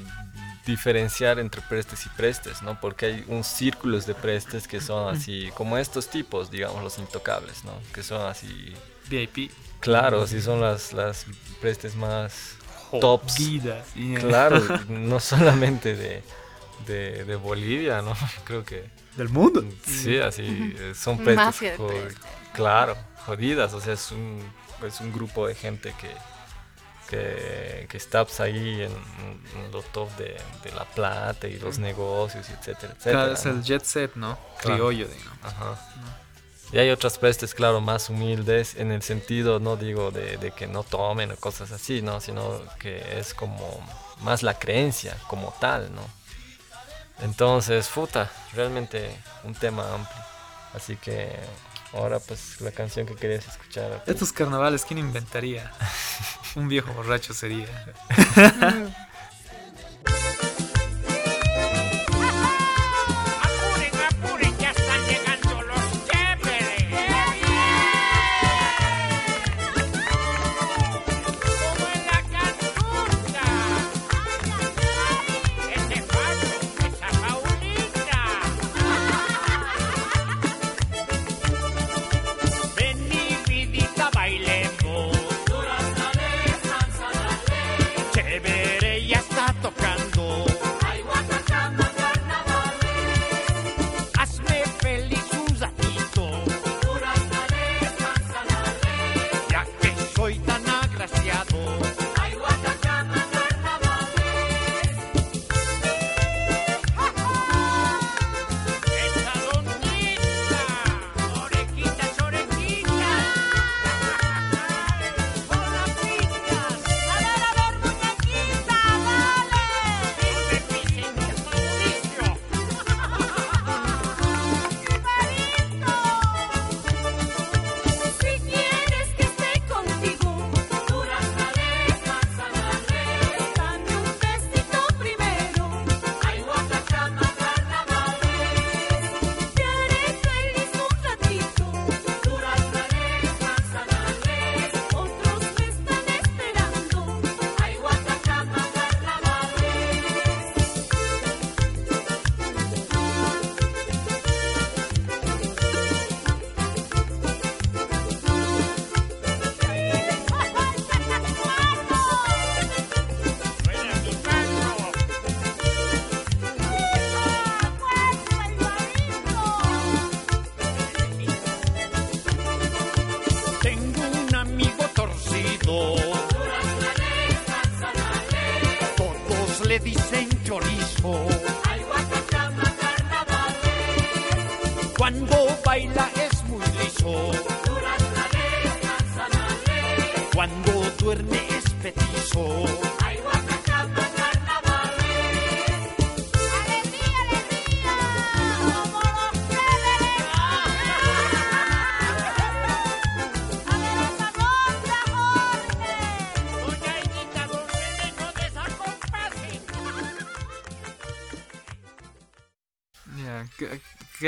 diferenciar 0.67 1.39
entre 1.39 1.63
prestes 1.63 2.05
y 2.05 2.09
prestes, 2.11 2.63
¿no? 2.63 2.79
Porque 2.79 3.07
hay 3.07 3.25
un 3.29 3.43
círculos 3.43 4.07
de 4.07 4.15
prestes 4.15 4.69
que 4.69 4.81
son 4.81 5.15
así, 5.15 5.51
como 5.55 5.79
estos 5.79 6.09
tipos, 6.09 6.51
digamos, 6.51 6.83
los 6.83 6.99
intocables, 6.99 7.65
¿no? 7.65 7.73
Que 7.93 8.03
son 8.03 8.23
así... 8.27 8.75
VIP. 9.09 9.51
Claro, 9.81 10.27
sí 10.27 10.43
son 10.43 10.61
las, 10.61 10.93
las 10.93 11.25
prestes 11.61 11.95
más 11.95 12.57
tops. 13.01 13.37
Claro, 14.21 14.61
no 14.89 15.19
solamente 15.19 15.97
de, 15.97 16.23
de, 17.25 17.37
Bolivia, 17.37 18.03
¿no? 18.03 18.15
Creo 18.45 18.65
que... 18.65 18.85
Del 19.17 19.31
mundo. 19.31 19.65
Sí, 19.85 20.19
así, 20.19 20.77
son 20.95 21.19
prestes. 21.19 21.79
Claro, 22.59 22.97
jodidas, 23.27 23.73
o 23.73 23.81
sea, 23.81 23.95
es 23.95 24.11
un, 24.11 24.53
es 24.87 25.01
un 25.01 25.13
grupo 25.13 25.47
de 25.47 25.55
gente 25.55 25.95
que 26.01 26.11
que, 27.09 27.87
que 27.89 27.97
estás 27.97 28.39
ahí 28.41 28.83
en, 28.83 29.73
los 29.73 29.85
top 29.87 30.11
de, 30.17 30.37
la 30.75 30.85
plata 30.85 31.49
y 31.49 31.59
los 31.59 31.79
negocios, 31.79 32.49
etcétera, 32.51 32.93
etcétera. 32.97 33.33
es 33.33 33.47
el 33.47 33.63
jet 33.63 33.83
set, 33.83 34.15
¿no? 34.15 34.39
Criollo, 34.61 35.09
digamos. 35.09 35.39
Ajá. 35.43 35.79
Y 36.71 36.79
hay 36.79 36.91
otras 36.91 37.17
prestes, 37.17 37.55
claro, 37.55 37.81
más 37.81 38.11
humildes 38.11 38.75
en 38.75 38.93
el 38.93 39.01
sentido, 39.03 39.59
no 39.59 39.77
digo 39.77 40.11
de, 40.11 40.53
que 40.55 40.67
no 40.67 40.83
tomen 40.83 41.33
o 41.33 41.37
cosas 41.37 41.73
así, 41.73 42.03
¿no? 42.03 42.21
Sino 42.21 42.61
que 42.79 43.19
es 43.19 43.33
como 43.33 43.81
más 44.21 44.43
la 44.43 44.59
creencia 44.59 45.17
como 45.29 45.55
tal, 45.61 45.95
¿no? 45.95 46.03
Entonces, 47.21 47.89
puta, 47.89 48.31
realmente 48.55 49.11
un 49.45 49.55
tema 49.55 49.95
amplio. 49.95 50.23
Así 50.75 50.97
que 50.97 51.35
Ahora 51.93 52.21
pues 52.21 52.61
la 52.61 52.71
canción 52.71 53.07
que 53.07 53.15
querías 53.15 53.47
escuchar. 53.49 54.03
Estos 54.07 54.33
carnavales, 54.33 54.85
¿quién 54.85 54.99
inventaría? 54.99 55.73
Un 56.55 56.69
viejo 56.69 56.93
borracho 56.93 57.33
sería. 57.33 57.67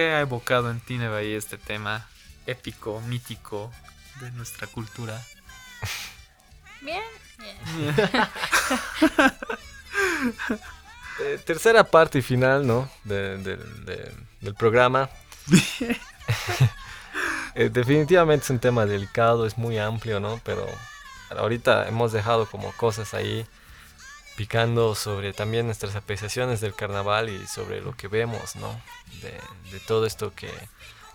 ¿qué, 0.00 0.12
ha 0.14 0.20
evocado 0.20 0.70
en 0.70 0.80
ti, 0.80 0.96
Nevaí, 0.96 1.34
este 1.34 1.58
tema 1.58 2.06
épico, 2.46 3.02
mítico 3.02 3.70
de 4.20 4.30
nuestra 4.30 4.66
cultura? 4.66 5.20
Bien, 6.80 7.02
bien. 7.38 7.94
Eh, 11.22 11.38
tercera 11.44 11.84
parte 11.84 12.20
y 12.20 12.22
final, 12.22 12.66
¿no? 12.66 12.88
De- 13.04 13.36
de- 13.36 13.56
de- 13.58 14.14
del 14.40 14.54
programa. 14.54 15.10
Eh, 17.56 17.68
definitivamente 17.68 18.44
es 18.44 18.50
un 18.50 18.60
tema 18.60 18.86
delicado, 18.86 19.44
es 19.44 19.58
muy 19.58 19.76
amplio, 19.76 20.20
¿no? 20.20 20.40
Pero 20.44 20.64
ahorita 21.30 21.88
hemos 21.88 22.12
dejado 22.12 22.46
como 22.46 22.70
cosas 22.76 23.12
ahí 23.12 23.44
picando 24.40 24.94
sobre 24.94 25.34
también 25.34 25.66
nuestras 25.66 25.94
apreciaciones 25.96 26.62
del 26.62 26.74
carnaval 26.74 27.28
y 27.28 27.46
sobre 27.46 27.82
lo 27.82 27.94
que 27.94 28.08
vemos, 28.08 28.56
¿no? 28.56 28.80
De, 29.20 29.38
de 29.70 29.80
todo 29.80 30.06
esto 30.06 30.32
que, 30.34 30.50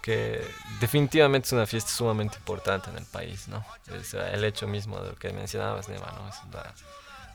que 0.03 0.45
definitivamente 0.79 1.47
es 1.47 1.51
una 1.53 1.65
fiesta 1.65 1.89
sumamente 1.89 2.37
importante 2.37 2.91
en 2.91 2.97
el 2.99 3.05
país, 3.07 3.47
¿no? 3.47 3.65
Es 3.99 4.13
eh, 4.13 4.19
el 4.33 4.43
hecho 4.45 4.67
mismo 4.67 4.99
de 5.01 5.09
lo 5.09 5.15
que 5.15 5.33
mencionabas, 5.33 5.89
Neva, 5.89 6.11
¿no? 6.15 6.29
Es, 6.29 6.35
la- 6.53 6.73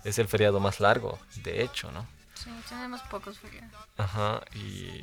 es 0.04 0.16
el 0.20 0.28
feriado 0.28 0.60
más 0.60 0.78
largo, 0.78 1.18
de 1.42 1.60
hecho, 1.64 1.90
¿no? 1.90 2.06
Sí, 2.34 2.50
tenemos 2.68 3.00
pocos 3.10 3.40
feriados. 3.40 3.74
Ajá, 3.96 4.42
y, 4.54 5.02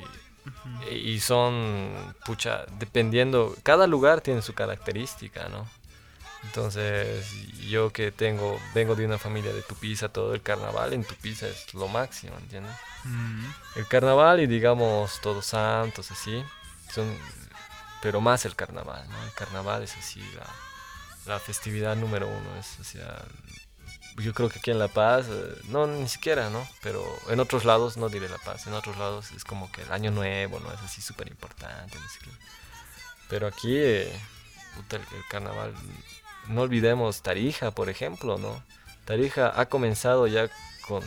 y 0.90 1.20
son, 1.20 2.14
pucha, 2.24 2.64
dependiendo, 2.78 3.54
cada 3.62 3.86
lugar 3.86 4.22
tiene 4.22 4.40
su 4.40 4.54
característica, 4.54 5.50
¿no? 5.50 5.68
Entonces, 6.44 7.26
yo 7.68 7.92
que 7.92 8.12
tengo, 8.12 8.60
vengo 8.74 8.94
de 8.94 9.04
una 9.04 9.18
familia 9.18 9.52
de 9.52 9.62
Tupiza, 9.62 10.08
todo 10.08 10.34
el 10.34 10.42
carnaval 10.42 10.92
en 10.92 11.04
Tupiza 11.04 11.48
es 11.48 11.74
lo 11.74 11.88
máximo, 11.88 12.36
¿entiendes? 12.38 12.74
Mm, 13.04 13.46
El 13.76 13.86
carnaval 13.88 14.40
y 14.40 14.46
digamos 14.46 15.20
Todos 15.20 15.46
Santos, 15.46 16.10
así, 16.10 16.44
son, 16.92 17.12
pero 18.00 18.20
más 18.20 18.44
el 18.44 18.54
carnaval, 18.54 19.08
¿no? 19.10 19.24
El 19.24 19.32
carnaval 19.34 19.82
es 19.82 19.96
así, 19.96 20.20
la, 20.36 20.46
la 21.26 21.40
festividad 21.40 21.96
número 21.96 22.28
uno, 22.28 22.56
es, 22.56 22.78
o 22.80 22.84
sea, 22.84 23.24
yo 24.16 24.32
creo 24.34 24.48
que 24.48 24.58
aquí 24.60 24.70
en 24.70 24.78
La 24.78 24.88
Paz, 24.88 25.26
eh, 25.28 25.54
no, 25.68 25.86
ni 25.86 26.08
siquiera, 26.08 26.50
¿no? 26.50 26.66
Pero 26.82 27.04
en 27.28 27.40
otros 27.40 27.64
lados, 27.64 27.96
no 27.96 28.08
diré 28.08 28.28
La 28.28 28.38
Paz, 28.38 28.66
en 28.66 28.74
otros 28.74 28.96
lados 28.96 29.32
es 29.32 29.44
como 29.44 29.70
que 29.72 29.82
el 29.82 29.92
año 29.92 30.10
nuevo, 30.12 30.60
¿no? 30.60 30.72
Es 30.72 30.80
así 30.80 31.02
súper 31.02 31.28
importante, 31.28 31.98
no 31.98 32.08
sé 32.08 32.18
qué. 32.24 32.30
Pero 33.28 33.46
aquí, 33.46 33.76
eh, 33.76 34.20
puta, 34.76 34.96
el, 34.96 35.02
el 35.02 35.24
carnaval, 35.28 35.74
no 36.48 36.62
olvidemos 36.62 37.22
Tarija, 37.22 37.70
por 37.70 37.88
ejemplo, 37.88 38.38
¿no? 38.38 38.62
Tarija 39.04 39.58
ha 39.58 39.66
comenzado 39.66 40.26
ya 40.26 40.50
con, 40.86 41.02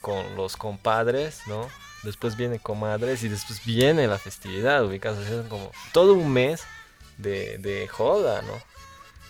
con 0.00 0.36
los 0.36 0.56
compadres, 0.56 1.40
¿no? 1.46 1.68
Después 2.02 2.36
viene 2.36 2.58
comadres 2.58 3.22
y 3.22 3.28
después 3.28 3.64
viene 3.64 4.06
la 4.06 4.18
festividad, 4.18 4.86
sea, 4.88 5.12
es 5.12 5.46
como 5.48 5.70
todo 5.92 6.14
un 6.14 6.32
mes 6.32 6.64
de, 7.18 7.58
de 7.58 7.88
joda, 7.88 8.42
¿no? 8.42 8.52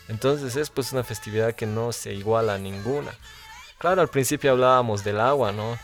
Entonces 0.07 0.55
es 0.55 0.69
pues 0.69 0.91
una 0.91 1.03
festividad 1.03 1.53
que 1.53 1.65
no 1.65 1.91
se 1.91 2.13
iguala 2.13 2.55
a 2.55 2.57
ninguna. 2.57 3.11
Claro, 3.77 4.01
al 4.01 4.07
principio 4.07 4.51
hablábamos 4.51 5.03
del 5.03 5.19
agua, 5.19 5.51
¿no? 5.51 5.77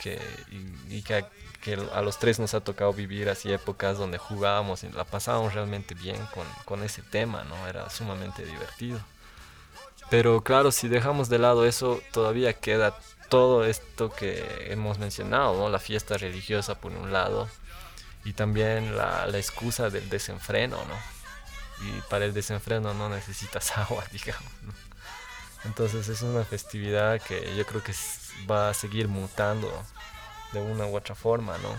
Y 0.89 1.01
que, 1.01 1.25
que 1.61 1.73
a 1.93 2.01
los 2.01 2.19
tres 2.19 2.39
nos 2.39 2.53
ha 2.53 2.61
tocado 2.61 2.93
vivir 2.93 3.29
así 3.29 3.51
épocas 3.51 3.97
donde 3.97 4.17
jugábamos 4.17 4.83
y 4.83 4.89
la 4.89 5.05
pasábamos 5.05 5.53
realmente 5.53 5.95
bien 5.95 6.17
con, 6.33 6.47
con 6.65 6.83
ese 6.83 7.01
tema, 7.01 7.43
¿no? 7.43 7.67
Era 7.67 7.89
sumamente 7.89 8.45
divertido. 8.45 8.99
Pero 10.11 10.43
claro, 10.43 10.73
si 10.73 10.89
dejamos 10.89 11.29
de 11.29 11.39
lado 11.39 11.65
eso, 11.65 12.01
todavía 12.11 12.51
queda 12.51 12.99
todo 13.29 13.63
esto 13.63 14.11
que 14.11 14.67
hemos 14.69 14.99
mencionado, 14.99 15.55
¿no? 15.55 15.69
La 15.69 15.79
fiesta 15.79 16.17
religiosa 16.17 16.75
por 16.75 16.91
un 16.91 17.13
lado 17.13 17.47
y 18.25 18.33
también 18.33 18.97
la, 18.97 19.25
excusa 19.35 19.89
del 19.89 20.09
desenfreno, 20.09 20.75
¿no? 20.83 21.87
Y 21.87 22.01
para 22.09 22.25
el 22.25 22.33
desenfreno 22.33 22.93
no 22.93 23.07
necesitas 23.07 23.71
agua, 23.77 24.03
digamos, 24.11 24.51
¿no? 24.63 24.73
Entonces 25.63 26.09
es 26.09 26.21
una 26.23 26.43
festividad 26.43 27.21
que 27.21 27.55
yo 27.55 27.65
creo 27.65 27.81
que 27.81 27.93
va 28.51 28.69
a 28.69 28.73
seguir 28.73 29.07
mutando 29.07 29.71
de 30.51 30.59
una 30.59 30.87
u 30.87 30.97
otra 30.97 31.15
forma, 31.15 31.57
¿no? 31.59 31.73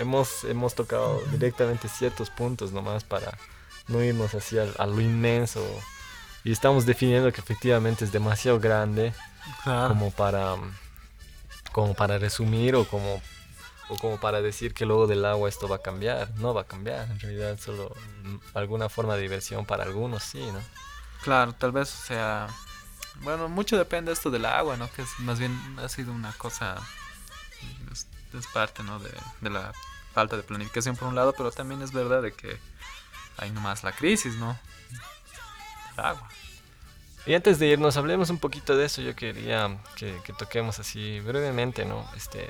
Hemos, 0.00 0.42
hemos 0.42 0.74
tocado 0.74 1.22
directamente 1.30 1.88
ciertos 1.88 2.30
puntos 2.30 2.72
nomás 2.72 3.04
para 3.04 3.38
no 3.86 4.02
irnos 4.02 4.34
hacia 4.34 4.64
lo 4.64 5.00
inmenso 5.00 5.64
y 6.44 6.52
estamos 6.52 6.86
definiendo 6.86 7.32
que 7.32 7.40
efectivamente 7.40 8.04
es 8.04 8.12
demasiado 8.12 8.60
grande 8.60 9.12
claro. 9.64 9.88
como 9.88 10.10
para 10.10 10.56
como 11.72 11.94
para 11.94 12.18
resumir 12.18 12.74
o 12.74 12.84
como 12.84 13.20
o 13.90 13.96
como 13.96 14.18
para 14.18 14.42
decir 14.42 14.74
que 14.74 14.86
luego 14.86 15.06
del 15.06 15.24
agua 15.24 15.48
esto 15.48 15.68
va 15.68 15.76
a 15.76 15.82
cambiar 15.82 16.30
no 16.36 16.54
va 16.54 16.62
a 16.62 16.66
cambiar 16.66 17.10
en 17.10 17.20
realidad 17.20 17.58
solo 17.58 17.94
alguna 18.54 18.88
forma 18.88 19.16
de 19.16 19.22
diversión 19.22 19.64
para 19.66 19.84
algunos 19.84 20.22
sí 20.22 20.40
no 20.52 20.60
Claro, 21.22 21.52
tal 21.52 21.72
vez, 21.72 21.92
o 21.94 22.06
sea, 22.06 22.48
bueno, 23.22 23.48
mucho 23.48 23.76
depende 23.76 24.12
esto 24.12 24.30
del 24.30 24.44
agua, 24.44 24.76
¿no? 24.76 24.90
Que 24.92 25.02
es, 25.02 25.18
más 25.18 25.38
bien 25.38 25.52
ha 25.82 25.88
sido 25.88 26.12
una 26.12 26.32
cosa, 26.32 26.76
es, 27.92 28.06
es 28.32 28.46
parte, 28.48 28.82
¿no? 28.82 28.98
De, 29.00 29.10
de 29.40 29.50
la 29.50 29.72
falta 30.14 30.36
de 30.36 30.42
planificación 30.42 30.96
por 30.96 31.08
un 31.08 31.14
lado, 31.14 31.34
pero 31.36 31.50
también 31.50 31.82
es 31.82 31.92
verdad 31.92 32.22
de 32.22 32.32
que 32.32 32.58
hay 33.36 33.50
nomás 33.50 33.82
la 33.82 33.92
crisis, 33.92 34.36
¿no? 34.36 34.58
Agua. 35.98 36.28
y 37.26 37.34
antes 37.34 37.58
de 37.58 37.66
irnos 37.66 37.96
hablemos 37.96 38.30
un 38.30 38.38
poquito 38.38 38.76
de 38.76 38.86
eso. 38.86 39.02
Yo 39.02 39.14
quería 39.14 39.76
que, 39.96 40.14
que 40.24 40.32
toquemos 40.32 40.78
así 40.78 41.20
brevemente 41.20 41.84
no 41.84 42.08
este 42.16 42.48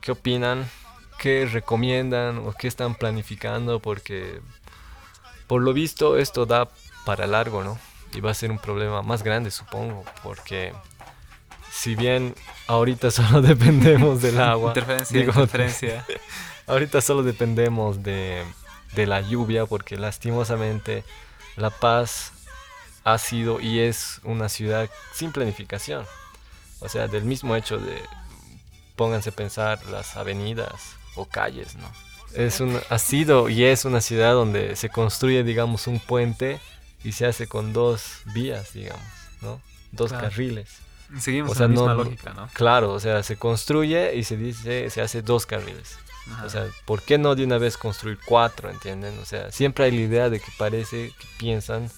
qué 0.00 0.12
opinan 0.12 0.68
qué 1.18 1.46
recomiendan 1.46 2.38
o 2.38 2.52
qué 2.52 2.66
están 2.66 2.94
planificando 2.94 3.78
porque 3.80 4.40
por 5.46 5.60
lo 5.60 5.74
visto 5.74 6.16
esto 6.16 6.46
da 6.46 6.68
para 7.04 7.26
largo 7.26 7.62
no 7.62 7.78
y 8.14 8.20
va 8.20 8.30
a 8.30 8.34
ser 8.34 8.50
un 8.50 8.58
problema 8.58 9.02
más 9.02 9.22
grande 9.22 9.50
supongo 9.50 10.04
porque 10.22 10.72
si 11.70 11.94
bien 11.94 12.34
ahorita 12.66 13.10
solo 13.10 13.42
dependemos 13.42 14.22
del 14.22 14.40
agua 14.40 14.70
Interferencia, 14.70 15.20
digo, 15.20 15.32
interferencia. 15.32 16.06
ahorita 16.66 17.02
solo 17.02 17.22
dependemos 17.22 18.02
de, 18.02 18.42
de 18.94 19.06
la 19.06 19.20
lluvia 19.20 19.66
porque 19.66 19.98
lastimosamente 19.98 21.04
La 21.56 21.68
Paz 21.68 22.32
ha 23.04 23.18
sido 23.18 23.60
y 23.60 23.80
es 23.80 24.20
una 24.24 24.48
ciudad 24.48 24.88
sin 25.14 25.32
planificación. 25.32 26.04
O 26.80 26.88
sea, 26.88 27.08
del 27.08 27.24
mismo 27.24 27.56
hecho 27.56 27.78
de, 27.78 28.00
pónganse 28.96 29.30
a 29.30 29.32
pensar 29.34 29.84
las 29.86 30.16
avenidas 30.16 30.72
o 31.14 31.26
calles, 31.26 31.76
¿no? 31.76 31.90
Es 32.34 32.60
un, 32.60 32.80
ha 32.90 32.98
sido 32.98 33.48
y 33.48 33.64
es 33.64 33.84
una 33.84 34.00
ciudad 34.00 34.34
donde 34.34 34.76
se 34.76 34.88
construye, 34.88 35.42
digamos, 35.42 35.86
un 35.88 35.98
puente 35.98 36.60
y 37.02 37.12
se 37.12 37.26
hace 37.26 37.46
con 37.48 37.72
dos 37.72 38.20
vías, 38.34 38.72
digamos, 38.72 39.02
¿no? 39.42 39.60
Dos 39.92 40.10
Claro. 40.10 40.28
carriles. 40.28 40.68
Seguimos 41.18 41.50
O 41.52 41.54
sea, 41.56 41.62
la 41.62 41.68
misma 41.68 41.94
no- 41.94 42.04
lógica, 42.04 42.32
¿no? 42.34 42.48
Claro, 42.52 42.92
o 42.92 43.00
sea, 43.00 43.24
se 43.24 43.36
construye 43.36 44.14
y 44.14 44.22
se 44.22 44.36
dice, 44.36 44.88
se 44.90 45.00
hace 45.02 45.22
dos 45.22 45.44
carriles. 45.44 45.98
Ajá. 46.30 46.44
O 46.44 46.50
sea, 46.50 46.66
¿por 46.84 47.02
qué 47.02 47.18
no 47.18 47.34
de 47.34 47.42
una 47.44 47.58
vez 47.58 47.76
construir 47.76 48.18
cuatro, 48.24 48.70
entienden? 48.70 49.18
O 49.18 49.24
sea, 49.24 49.50
siempre 49.50 49.86
hay 49.86 49.90
la 49.90 50.00
idea 50.02 50.30
de 50.30 50.38
que 50.38 50.52
parece, 50.56 51.12
que 51.18 51.26
piensan 51.38 51.90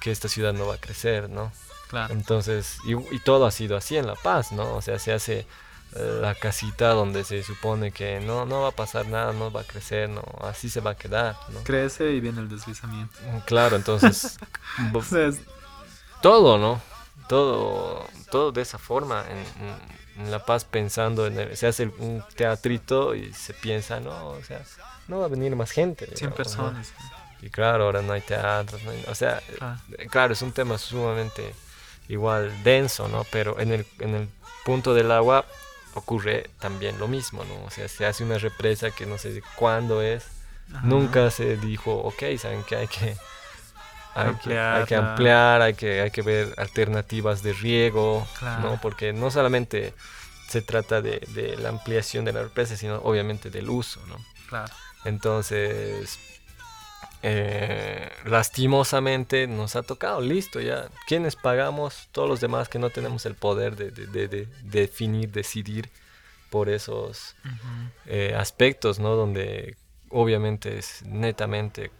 que 0.00 0.10
esta 0.10 0.28
ciudad 0.28 0.52
no 0.52 0.66
va 0.66 0.74
a 0.74 0.78
crecer, 0.80 1.28
¿no? 1.30 1.52
claro. 1.88 2.12
Entonces, 2.12 2.76
y, 2.84 2.92
y 3.14 3.18
todo 3.20 3.46
ha 3.46 3.50
sido 3.50 3.76
así 3.76 3.96
en 3.96 4.06
La 4.06 4.14
Paz, 4.14 4.52
¿no? 4.52 4.74
O 4.74 4.82
sea, 4.82 4.98
se 4.98 5.12
hace 5.12 5.46
eh, 5.94 6.18
la 6.20 6.34
casita 6.34 6.90
donde 6.90 7.24
se 7.24 7.42
supone 7.42 7.92
que 7.92 8.20
no, 8.20 8.44
no 8.44 8.60
va 8.62 8.68
a 8.68 8.72
pasar 8.72 9.06
nada, 9.06 9.32
no 9.32 9.50
va 9.50 9.62
a 9.62 9.64
crecer, 9.64 10.08
no, 10.10 10.22
así 10.42 10.68
se 10.68 10.80
va 10.80 10.90
a 10.90 10.96
quedar, 10.96 11.36
¿no? 11.48 11.62
Crece 11.64 12.10
y 12.12 12.20
viene 12.20 12.40
el 12.40 12.48
deslizamiento. 12.50 13.18
Claro, 13.46 13.76
entonces, 13.76 14.38
bo- 14.92 14.98
O 14.98 15.02
sea, 15.02 15.28
es- 15.28 15.40
todo, 16.20 16.58
¿no? 16.58 16.80
Todo, 17.28 18.06
todo 18.30 18.52
de 18.52 18.62
esa 18.62 18.78
forma. 18.78 19.24
En, 19.28 19.98
La 20.30 20.44
Paz 20.44 20.64
pensando 20.64 21.26
en 21.28 21.38
el- 21.38 21.56
se 21.56 21.68
hace 21.68 21.86
un 21.98 22.24
teatrito 22.36 23.14
y 23.14 23.32
se 23.32 23.54
piensa, 23.54 24.00
no, 24.00 24.30
o 24.30 24.42
sea, 24.42 24.60
no 25.06 25.20
va 25.20 25.26
a 25.26 25.28
venir 25.28 25.54
más 25.56 25.70
gente. 25.70 26.06
100 26.16 26.32
digamos, 26.32 26.56
¿no? 26.56 26.82
Y 27.40 27.50
claro, 27.50 27.84
ahora 27.84 28.02
no 28.02 28.12
hay 28.12 28.20
teatros, 28.20 28.82
no 28.82 28.90
hay- 28.90 29.04
o 29.06 29.14
sea, 29.14 29.40
Claro. 29.58 29.80
eh, 29.96 30.06
claro, 30.10 30.32
es 30.32 30.42
un 30.42 30.52
tema 30.52 30.76
sumamente 30.78 31.54
igual 32.08 32.62
denso, 32.64 33.06
¿no? 33.08 33.24
Pero 33.30 33.60
en 33.60 33.72
el, 33.72 33.86
en 34.00 34.14
el 34.14 34.28
punto 34.64 34.94
del 34.94 35.10
agua, 35.12 35.44
ocurre 35.94 36.50
también 36.60 36.98
lo 36.98 37.08
mismo, 37.08 37.44
¿no? 37.44 37.64
O 37.64 37.70
sea, 37.70 37.88
se 37.88 38.06
hace 38.06 38.22
una 38.24 38.38
represa 38.38 38.90
que 38.90 39.06
no 39.06 39.18
sé 39.18 39.42
cuándo 39.56 40.02
es, 40.02 40.26
Ajá. 40.74 40.86
nunca 40.86 41.30
se 41.30 41.56
dijo, 41.56 41.92
ok, 41.94 42.22
saben 42.38 42.62
que 42.64 42.76
hay 42.76 42.88
que 42.88 43.16
hay 44.14 44.34
que, 44.34 44.58
hay 44.58 44.84
que 44.84 44.96
ampliar, 44.96 45.62
hay 45.62 45.74
que, 45.74 46.00
hay 46.00 46.10
que 46.10 46.22
ver 46.22 46.52
alternativas 46.56 47.42
de 47.42 47.52
riego, 47.52 48.26
Claro. 48.38 48.62
¿no? 48.70 48.80
Porque 48.80 49.12
no 49.12 49.30
solamente 49.30 49.94
se 50.48 50.60
trata 50.62 51.00
de, 51.02 51.20
de 51.28 51.56
la 51.56 51.68
ampliación 51.68 52.24
de 52.24 52.32
la 52.32 52.42
represa, 52.42 52.76
sino 52.76 52.96
obviamente 52.96 53.48
del 53.50 53.68
uso, 53.70 54.00
¿no? 54.06 54.16
Claro. 54.48 54.72
Entonces, 55.04 56.18
eh, 57.22 58.10
lastimosamente 58.24 59.46
nos 59.46 59.76
ha 59.76 59.82
tocado, 59.82 60.20
listo, 60.20 60.60
ya. 60.60 60.88
¿Quiénes 61.06 61.36
pagamos? 61.36 62.08
Todos 62.12 62.28
los 62.28 62.40
demás 62.40 62.68
que 62.68 62.78
no 62.78 62.90
tenemos 62.90 63.26
el 63.26 63.34
poder 63.34 63.76
de, 63.76 63.90
de- 63.90 64.06
de- 64.06 64.28
de 64.28 64.48
definir, 64.62 65.30
decidir 65.30 65.90
por 66.50 66.68
esos 66.68 67.34
eh, 68.06 68.34
aspectos, 68.36 68.98
¿no? 68.98 69.14
Donde 69.16 69.76
obviamente 70.10 70.78
es 70.78 71.02
netamente 71.04 71.90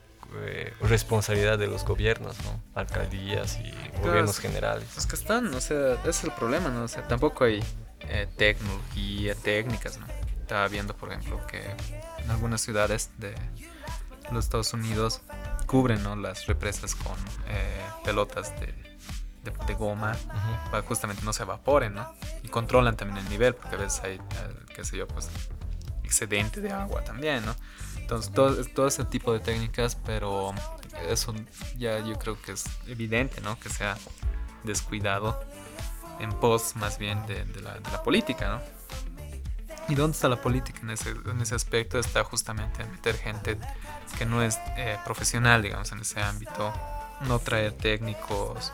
eh, 0.45 0.73
responsabilidad 0.83 1.59
de 1.59 1.67
los 1.67 1.85
gobiernos, 1.85 2.37
¿no? 2.45 2.63
Alcaldías 2.75 3.59
y 3.61 3.73
gobiernos 4.03 4.37
es- 4.37 4.41
generales. 4.43 4.97
Es 4.97 5.07
que 5.07 5.17
están, 5.17 5.53
o 5.55 5.61
sea, 5.61 5.95
ese 6.01 6.11
es 6.11 6.25
el 6.25 6.33
problema, 6.33 6.69
¿no? 6.71 6.85
O 6.85 6.89
sea, 6.89 7.07
tampoco 7.09 7.45
hay 7.45 7.63
tecnología, 8.37 9.35
técnicas, 9.35 9.99
¿no? 9.99 10.07
Estaba 10.41 10.67
viendo, 10.69 10.95
por 10.97 11.11
ejemplo, 11.13 11.41
que 11.47 11.61
en 12.23 12.31
algunas 12.31 12.61
ciudades 12.63 13.11
de 13.19 13.35
los 14.33 14.45
Estados 14.45 14.73
Unidos 14.73 15.21
cubren, 15.67 16.03
¿no? 16.03 16.17
Las 16.17 16.47
represas 16.47 16.95
con 16.95 17.17
eh, 17.49 17.81
pelotas 18.05 18.51
de, 18.61 18.67
de- 19.45 19.67
de 19.67 19.75
goma 19.75 20.13
Ujú. 20.13 20.71
para 20.71 20.83
justamente 20.83 21.23
no 21.25 21.33
se 21.33 21.43
evaporen, 21.43 21.95
¿no? 21.95 22.13
Y 22.43 22.49
controlan 22.49 22.97
también 22.97 23.19
el 23.25 23.29
nivel, 23.31 23.55
porque 23.55 23.77
a 23.77 23.79
veces 23.79 24.01
hay, 24.05 24.17
eh, 24.17 24.21
qué 24.75 24.85
sé 24.85 24.97
yo, 24.97 25.07
pues 25.09 25.29
excedente 26.05 26.61
de 26.61 26.73
agua 26.73 27.03
también, 27.05 27.45
¿no? 27.45 27.55
Entonces, 27.99 28.33
todo, 28.33 28.65
todo 28.65 28.87
ese 28.87 29.05
tipo 29.05 29.33
de 29.35 29.41
técnicas, 29.41 29.95
pero 29.95 30.55
eso 31.09 31.35
ya 31.77 31.99
yo 31.99 32.19
creo 32.19 32.41
que 32.41 32.53
es 32.53 32.65
evidente, 32.87 33.43
¿no? 33.43 33.59
Que 33.61 33.69
se 33.69 33.85
ha 33.85 33.97
descuidado 34.65 35.39
en 36.19 36.33
pos 36.33 36.75
más 36.77 36.99
bien 36.99 37.25
de, 37.27 37.45
de 37.45 37.61
la, 37.61 37.75
de 37.75 37.91
la 37.93 38.03
política, 38.03 38.49
¿no? 38.49 38.61
¿Y 39.89 39.95
dónde 39.95 40.15
está 40.15 40.29
la 40.29 40.41
política 40.41 40.81
en 40.83 40.91
ese, 40.91 41.11
en 41.11 41.41
ese 41.41 41.55
aspecto? 41.55 41.99
Está 41.99 42.23
justamente 42.23 42.83
en 42.83 42.91
meter 42.91 43.17
gente 43.17 43.59
que 44.19 44.27
no 44.27 44.43
es 44.43 44.59
eh, 44.77 44.99
profesional, 45.05 45.63
digamos, 45.63 45.91
en 45.93 46.01
ese 46.01 46.21
ámbito, 46.21 46.73
no 47.23 47.39
traer 47.39 47.73
técnicos, 47.73 48.73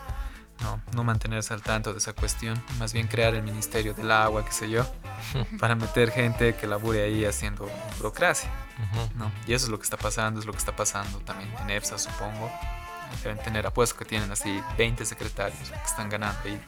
no, 0.61 0.81
no 0.93 1.05
mantenerse 1.05 1.55
al 1.55 1.63
tanto 1.63 1.93
de 1.93 1.99
esa 1.99 2.13
cuestión, 2.13 2.61
más 2.79 2.93
bien 2.93 3.07
crear 3.07 3.35
el 3.35 3.43
Ministerio 3.43 3.95
del 3.95 4.11
Agua, 4.11 4.45
qué 4.45 4.53
sé 4.53 4.71
yo, 4.71 4.85
para 5.61 5.77
meter 5.77 6.11
gente 6.11 6.57
que 6.57 6.67
labure 6.67 7.03
ahí 7.03 7.25
haciendo 7.25 7.69
burocracia. 7.99 8.51
¿no? 9.15 9.31
Y 9.47 9.55
eso 9.55 9.67
es 9.67 9.71
lo 9.71 9.79
que 9.79 9.85
está 9.85 9.97
pasando, 9.97 10.41
es 10.41 10.47
lo 10.47 10.53
que 10.53 10.59
está 10.59 10.75
pasando 10.75 11.19
también 11.21 11.51
en 11.61 11.71
EPSA, 11.71 11.99
supongo. 11.99 12.51
Deben 13.23 13.39
tener, 13.39 13.65
apuesto 13.67 13.97
que 13.97 14.05
tienen 14.05 14.33
así 14.33 14.61
20 14.77 15.05
secretarios 15.05 15.71
que 15.71 15.77
están 15.87 16.09
ganando 16.09 16.41
ahí 16.45 16.61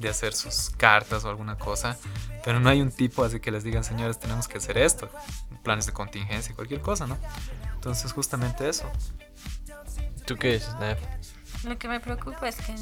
de 0.00 0.08
hacer 0.08 0.32
sus 0.32 0.70
cartas 0.70 1.24
o 1.24 1.28
alguna 1.28 1.56
cosa, 1.56 1.96
pero 2.44 2.58
no 2.58 2.68
hay 2.68 2.80
un 2.80 2.90
tipo 2.90 3.22
así 3.22 3.38
que 3.40 3.50
les 3.50 3.64
digan, 3.64 3.84
señores, 3.84 4.18
tenemos 4.18 4.48
que 4.48 4.58
hacer 4.58 4.78
esto, 4.78 5.10
planes 5.62 5.86
de 5.86 5.92
contingencia, 5.92 6.54
cualquier 6.54 6.80
cosa, 6.80 7.06
¿no? 7.06 7.18
Entonces, 7.74 8.12
justamente 8.12 8.68
eso. 8.68 8.90
¿Tú 10.26 10.36
qué 10.36 10.54
dices, 10.54 10.74
Nef? 10.80 10.98
Lo 11.64 11.78
que 11.78 11.88
me 11.88 12.00
preocupa 12.00 12.48
es 12.48 12.56
que 12.56 12.74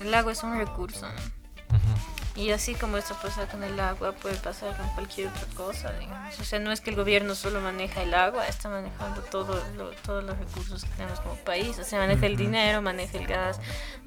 el 0.00 0.14
agua 0.14 0.32
es 0.32 0.42
un 0.42 0.56
recurso, 0.56 1.06
¿no? 1.06 2.19
Y 2.36 2.52
así 2.52 2.74
como 2.74 2.96
esto 2.96 3.16
pasa 3.20 3.46
con 3.48 3.62
el 3.64 3.78
agua, 3.80 4.12
puede 4.12 4.36
pasar 4.36 4.76
con 4.76 4.88
cualquier 4.90 5.28
otra 5.28 5.46
cosa, 5.56 5.92
digamos. 5.94 6.38
O 6.38 6.44
sea, 6.44 6.58
no 6.60 6.70
es 6.72 6.80
que 6.80 6.90
el 6.90 6.96
gobierno 6.96 7.34
solo 7.34 7.60
maneja 7.60 8.02
el 8.02 8.14
agua, 8.14 8.46
está 8.46 8.68
manejando 8.68 9.20
todo 9.22 9.62
lo- 9.76 9.90
todos 9.90 10.22
los 10.24 10.38
recursos 10.38 10.84
que 10.84 10.90
tenemos 10.90 11.20
como 11.20 11.34
país. 11.36 11.78
O 11.78 11.84
sea, 11.84 11.98
maneja 11.98 12.26
el 12.26 12.36
dinero, 12.36 12.80
maneja 12.82 13.18
el 13.18 13.26
gas, 13.26 13.58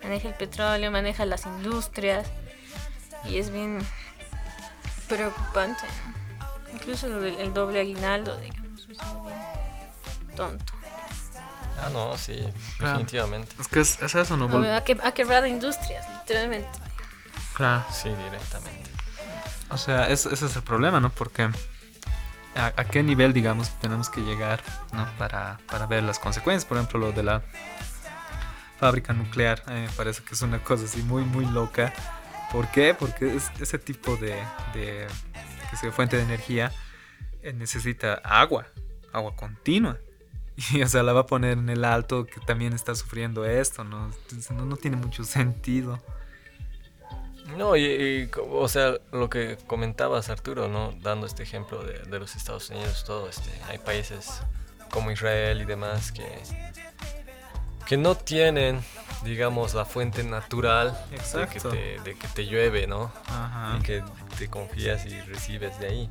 maneja 0.01 0.29
el 0.29 0.33
petróleo, 0.35 0.89
maneja 0.89 1.25
las 1.25 1.45
industrias. 1.45 2.25
Y 3.25 3.37
es 3.37 3.51
bien 3.51 3.79
preocupante. 5.07 5.83
Incluso 6.73 7.07
el 7.23 7.53
doble 7.53 7.81
aguinaldo, 7.81 8.37
digamos, 8.37 8.81
es 8.81 8.87
bien 8.87 8.99
tonto. 10.35 10.73
Ah, 11.79 11.89
no, 11.91 12.17
sí, 12.17 12.39
Claro. 12.77 12.99
definitivamente. 12.99 13.53
Es 13.59 13.67
que 13.67 13.81
es, 13.81 14.01
es 14.01 14.15
eso, 14.15 14.37
¿no? 14.37 14.45
Ha, 14.75 14.83
que- 14.83 14.97
ha 15.03 15.11
quebrado 15.13 15.45
industrias, 15.45 16.05
literalmente. 16.21 16.69
Claro. 17.53 17.83
Sí, 17.91 18.09
directamente. 18.09 18.89
O 19.69 19.77
sea, 19.77 20.09
es- 20.09 20.25
ese 20.25 20.45
es 20.45 20.55
el 20.55 20.63
problema, 20.63 20.99
¿no? 20.99 21.09
Porque 21.09 21.43
a, 22.55 22.65
a 22.67 22.85
qué 22.85 23.03
nivel, 23.03 23.33
digamos, 23.33 23.69
tenemos 23.79 24.09
que 24.09 24.21
llegar, 24.21 24.61
¿no? 24.91 25.07
Para, 25.17 25.59
para 25.69 25.85
ver 25.87 26.03
las 26.03 26.19
consecuencias. 26.19 26.65
Por 26.65 26.77
ejemplo, 26.77 26.99
lo 26.99 27.11
de 27.11 27.23
la 27.23 27.41
fábrica 28.79 29.13
nuclear, 29.13 29.63
a 29.67 29.71
mí 29.71 29.81
me 29.81 29.89
parece 29.89 30.23
que 30.23 30.33
es 30.35 30.41
una 30.41 30.59
cosa 30.63 30.85
así 30.85 31.01
muy, 31.03 31.23
muy 31.23 31.45
loca. 31.45 31.93
¿Por 32.51 32.67
qué? 32.69 32.93
Porque 32.93 33.35
es, 33.35 33.49
ese 33.59 33.79
tipo 33.79 34.15
de, 34.17 34.35
de 34.73 35.07
que 35.69 35.77
sea, 35.77 35.91
fuente 35.91 36.17
de 36.17 36.23
energía 36.23 36.71
eh, 37.41 37.53
necesita 37.53 38.15
agua, 38.23 38.67
agua 39.11 39.35
continua. 39.35 39.97
Y, 40.71 40.83
o 40.83 40.87
sea, 40.87 41.01
la 41.01 41.13
va 41.13 41.21
a 41.21 41.25
poner 41.25 41.57
en 41.57 41.67
el 41.67 41.83
alto 41.83 42.27
que 42.27 42.39
también 42.41 42.73
está 42.73 42.93
sufriendo 42.93 43.43
esto, 43.43 43.83
¿no? 43.83 44.05
Entonces, 44.05 44.51
no, 44.51 44.65
no 44.65 44.75
tiene 44.77 44.97
mucho 44.97 45.23
sentido. 45.23 45.99
No, 47.57 47.75
y, 47.75 48.29
o 48.49 48.67
sea, 48.67 48.97
lo 49.11 49.29
que 49.29 49.57
comentabas, 49.67 50.29
Arturo, 50.29 50.67
¿no? 50.67 50.93
Dando 51.01 51.27
este 51.27 51.43
ejemplo 51.43 51.83
de, 51.83 51.99
de 51.99 52.19
los 52.19 52.35
Estados 52.35 52.69
Unidos, 52.69 53.03
todo 53.05 53.29
este, 53.29 53.51
hay 53.67 53.77
países 53.77 54.41
como 54.89 55.11
Israel 55.11 55.61
y 55.61 55.65
demás 55.65 56.11
que, 56.11 56.25
que 57.85 57.97
no 57.97 58.15
tienen, 58.15 58.81
digamos, 59.23 59.73
la 59.73 59.85
fuente 59.85 60.23
natural 60.23 60.97
de 61.11 61.47
que, 61.47 61.59
te, 61.59 61.99
de 61.99 62.15
que 62.17 62.27
te 62.27 62.45
llueve, 62.45 62.87
¿no? 62.87 63.11
Ajá. 63.27 63.77
Y 63.77 63.83
que 63.83 64.03
te 64.37 64.49
confías 64.49 65.05
y 65.05 65.19
recibes 65.21 65.79
de 65.79 65.87
ahí. 65.87 66.09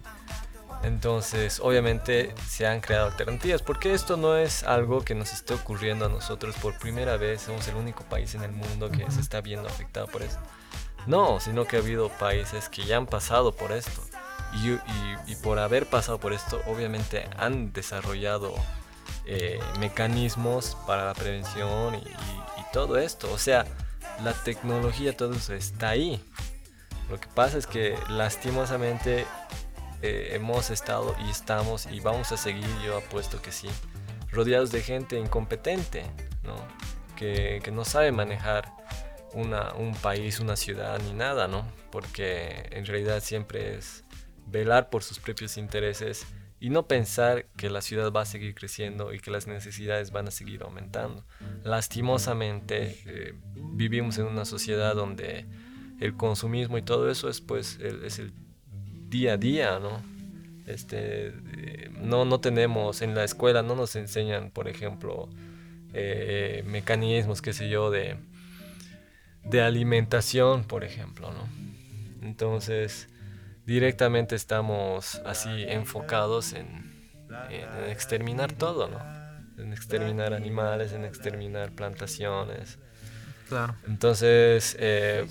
Entonces, 0.82 1.60
obviamente 1.60 2.34
se 2.48 2.66
han 2.66 2.80
creado 2.80 3.06
alternativas, 3.06 3.62
porque 3.62 3.94
esto 3.94 4.16
no 4.16 4.36
es 4.36 4.64
algo 4.64 5.04
que 5.04 5.14
nos 5.14 5.32
esté 5.32 5.54
ocurriendo 5.54 6.06
a 6.06 6.08
nosotros 6.08 6.56
por 6.56 6.76
primera 6.78 7.16
vez, 7.16 7.42
somos 7.42 7.68
el 7.68 7.76
único 7.76 8.02
país 8.04 8.34
en 8.34 8.42
el 8.42 8.50
mundo 8.50 8.90
que 8.90 9.08
se 9.10 9.20
está 9.20 9.40
viendo 9.40 9.68
afectado 9.68 10.08
por 10.08 10.22
esto. 10.22 10.40
No, 11.06 11.40
sino 11.40 11.66
que 11.66 11.76
ha 11.76 11.80
habido 11.80 12.08
países 12.08 12.68
que 12.68 12.84
ya 12.84 12.96
han 12.96 13.06
pasado 13.06 13.52
por 13.52 13.72
esto. 13.72 14.02
Y, 15.26 15.36
por 15.36 15.58
haber 15.58 15.86
pasado 15.86 16.18
por 16.18 16.32
esto, 16.32 16.60
obviamente 16.66 17.28
han 17.38 17.72
desarrollado 17.72 18.54
eh, 19.24 19.58
mecanismos 19.80 20.76
para 20.86 21.06
la 21.06 21.14
prevención 21.14 21.94
y, 21.96 22.04
todo 22.72 22.96
esto. 22.96 23.30
O 23.30 23.36
sea, 23.36 23.66
la 24.24 24.32
tecnología, 24.32 25.14
todo 25.14 25.34
eso 25.34 25.52
está 25.52 25.90
ahí. 25.90 26.24
Lo 27.10 27.20
que 27.20 27.28
pasa 27.28 27.58
es 27.58 27.66
que 27.66 27.98
lastimosamente 28.08 29.26
eh, 30.00 30.30
hemos 30.32 30.70
estado 30.70 31.14
y 31.26 31.30
estamos 31.30 31.84
y 31.84 32.00
vamos 32.00 32.32
a 32.32 32.38
seguir, 32.38 32.66
yo 32.82 32.96
apuesto 32.96 33.42
que 33.42 33.52
sí, 33.52 33.68
rodeados 34.30 34.72
de 34.72 34.80
gente 34.82 35.18
incompetente, 35.18 36.04
¿no? 36.44 36.54
Que 37.16 37.62
no 37.72 37.84
sabe 37.84 38.10
manejar 38.10 38.71
un 39.34 39.94
país, 39.94 40.40
una 40.40 40.56
ciudad 40.56 41.00
ni 41.04 41.12
nada, 41.12 41.48
¿no? 41.48 41.66
Porque 41.90 42.68
en 42.70 42.84
realidad 42.86 43.22
siempre 43.22 43.76
es 43.76 44.04
velar 44.46 44.90
por 44.90 45.02
sus 45.02 45.18
propios 45.18 45.56
intereses 45.56 46.26
y 46.60 46.70
no 46.70 46.86
pensar 46.86 47.46
que 47.56 47.70
la 47.70 47.80
ciudad 47.82 48.12
va 48.12 48.22
a 48.22 48.24
seguir 48.26 48.54
creciendo 48.54 49.12
y 49.12 49.18
que 49.20 49.30
las 49.30 49.46
necesidades 49.46 50.10
van 50.12 50.28
a 50.28 50.30
seguir 50.30 50.62
aumentando. 50.62 51.24
Lastimosamente 51.64 52.98
eh, 53.06 53.34
vivimos 53.56 54.18
en 54.18 54.26
una 54.26 54.44
sociedad 54.44 54.94
donde 54.94 55.46
el 56.00 56.16
consumismo 56.16 56.78
y 56.78 56.82
todo 56.82 57.10
eso 57.10 57.28
es 57.28 57.40
pues 57.40 57.78
el- 57.80 58.04
es 58.04 58.18
el 58.18 58.32
día 59.08 59.34
a 59.34 59.36
día, 59.36 59.78
¿no? 59.78 60.02
Este, 60.66 61.28
eh, 61.28 61.90
no, 62.00 62.24
no 62.24 62.40
tenemos 62.40 63.02
en 63.02 63.14
la 63.14 63.24
escuela, 63.24 63.62
no 63.62 63.74
nos 63.74 63.94
enseñan, 63.96 64.50
por 64.50 64.68
ejemplo, 64.68 65.28
eh, 65.92 66.62
mecanismos, 66.66 67.42
qué 67.42 67.52
sé 67.52 67.68
yo, 67.68 67.90
de, 67.90 68.16
de 69.44 69.62
alimentación, 69.62 70.64
por 70.64 70.84
ejemplo, 70.84 71.32
¿no? 71.32 71.48
Entonces, 72.26 73.08
directamente 73.66 74.34
estamos 74.34 75.20
así 75.24 75.64
enfocados 75.68 76.52
en, 76.52 76.92
en 77.50 77.90
exterminar 77.90 78.52
todo, 78.52 78.88
¿no? 78.88 79.00
En 79.62 79.72
exterminar 79.72 80.32
animales, 80.32 80.92
en 80.92 81.04
exterminar 81.04 81.72
plantaciones. 81.72 82.78
Claro. 83.48 83.74
Entonces, 83.86 84.76
eh, 84.78 85.26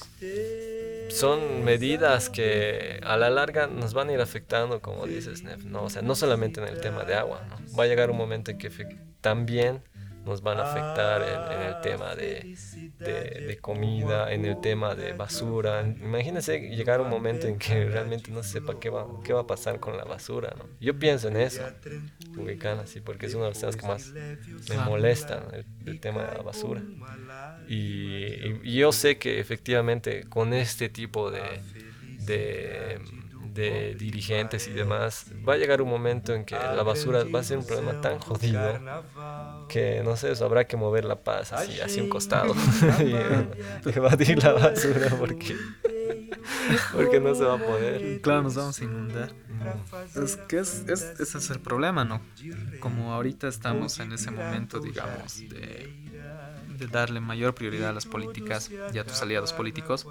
son 1.09 1.63
medidas 1.63 2.29
que 2.29 2.99
a 3.03 3.17
la 3.17 3.29
larga 3.29 3.67
nos 3.67 3.93
van 3.93 4.09
a 4.09 4.13
ir 4.13 4.21
afectando, 4.21 4.81
como 4.81 5.07
dices, 5.07 5.43
Nef, 5.43 5.63
¿no? 5.63 5.83
O 5.83 5.89
sea, 5.89 6.01
no 6.01 6.15
solamente 6.15 6.61
en 6.61 6.67
el 6.67 6.79
tema 6.81 7.03
de 7.03 7.15
agua, 7.15 7.41
¿no? 7.49 7.57
Va 7.75 7.85
a 7.85 7.87
llegar 7.87 8.11
un 8.11 8.17
momento 8.17 8.51
en 8.51 8.57
que 8.57 8.69
también 9.21 9.81
nos 10.23 10.41
van 10.41 10.59
a 10.59 10.63
afectar 10.63 11.21
en, 11.23 11.51
en 11.51 11.61
el 11.61 11.79
tema 11.79 12.15
de, 12.15 12.49
de, 12.99 13.41
de 13.45 13.59
comida, 13.59 14.31
en 14.33 14.45
el 14.45 14.59
tema 14.59 14.95
de 14.95 15.13
basura. 15.13 15.81
Imagínense 15.99 16.59
llegar 16.59 17.01
un 17.01 17.09
momento 17.09 17.47
en 17.47 17.57
que 17.57 17.85
realmente 17.85 18.31
no 18.31 18.43
se 18.43 18.51
sepa 18.51 18.77
qué 18.79 18.89
va, 18.89 19.09
qué 19.23 19.33
va 19.33 19.41
a 19.41 19.47
pasar 19.47 19.79
con 19.79 19.97
la 19.97 20.03
basura, 20.05 20.53
¿no? 20.57 20.71
Yo 20.79 20.97
pienso 20.99 21.27
en 21.29 21.37
eso, 21.37 21.73
ubican 22.35 22.79
así, 22.79 23.01
porque 23.01 23.27
es 23.27 23.33
una 23.35 23.45
de 23.45 23.51
las 23.51 23.59
cosas 23.59 23.77
que 23.77 23.85
más 23.87 24.17
me 24.67 24.79
molestan, 24.79 25.47
el, 25.53 25.67
el 25.85 25.99
tema 25.99 26.23
de 26.25 26.31
la 26.33 26.41
basura. 26.43 26.89
Y, 27.65 28.25
y- 28.49 28.59
y 28.63 28.77
yo 28.79 28.91
sé 28.91 29.17
que 29.19 29.39
efectivamente 29.39 30.25
con 30.25 30.53
este 30.53 30.89
tipo 30.89 31.31
de, 31.31 31.65
de, 32.17 32.99
de 33.53 33.95
dirigentes 33.95 34.67
y 34.67 34.73
demás, 34.73 35.27
va 35.47 35.53
a 35.53 35.57
llegar 35.57 35.81
un 35.81 35.89
momento 35.89 36.33
en 36.33 36.45
que 36.45 36.69
la 36.69 36.83
basura 36.83 37.25
va 37.25 37.39
a 37.39 37.43
ser 37.43 37.57
un 37.57 37.65
problema 37.65 37.93
tan 37.95 38.19
jodido 38.19 38.85
que 39.67 40.03
no 40.03 40.17
sé, 40.17 40.31
eso 40.31 40.45
habrá 40.45 40.67
que 40.67 40.77
mover 40.77 41.05
la 41.05 41.23
paz 41.23 41.53
así, 41.53 41.79
hacia 41.81 42.03
un 42.03 42.09
costado 42.09 42.53
y 43.05 43.21
evadir 43.85 44.43
la 44.43 44.53
basura 44.53 45.09
porque, 45.17 45.55
porque 46.93 47.19
no 47.19 47.33
se 47.35 47.45
va 47.45 47.55
a 47.55 47.63
poder. 47.63 48.01
Claro, 48.21 48.43
nos 48.43 48.55
vamos 48.55 48.81
a 48.81 48.85
inundar. 48.85 49.35
Es 50.15 50.35
que 50.37 50.59
es, 50.59 50.83
es- 50.87 51.13
ese 51.19 51.37
es 51.37 51.49
el 51.49 51.61
problema, 51.61 52.05
¿no? 52.05 52.21
Como 52.79 53.13
ahorita 53.13 53.47
estamos 53.47 53.99
en 53.99 54.11
ese 54.13 54.31
momento, 54.31 54.79
digamos, 54.79 55.45
de, 55.49 55.89
de 56.67 56.87
darle 56.87 57.19
mayor 57.21 57.55
prioridad 57.55 57.89
a 57.89 57.93
las 57.93 58.05
políticas 58.05 58.73
y 58.87 58.97
a 58.99 59.05
tus 59.05 59.21
aliados 59.21 59.53
políticos, 59.53 60.07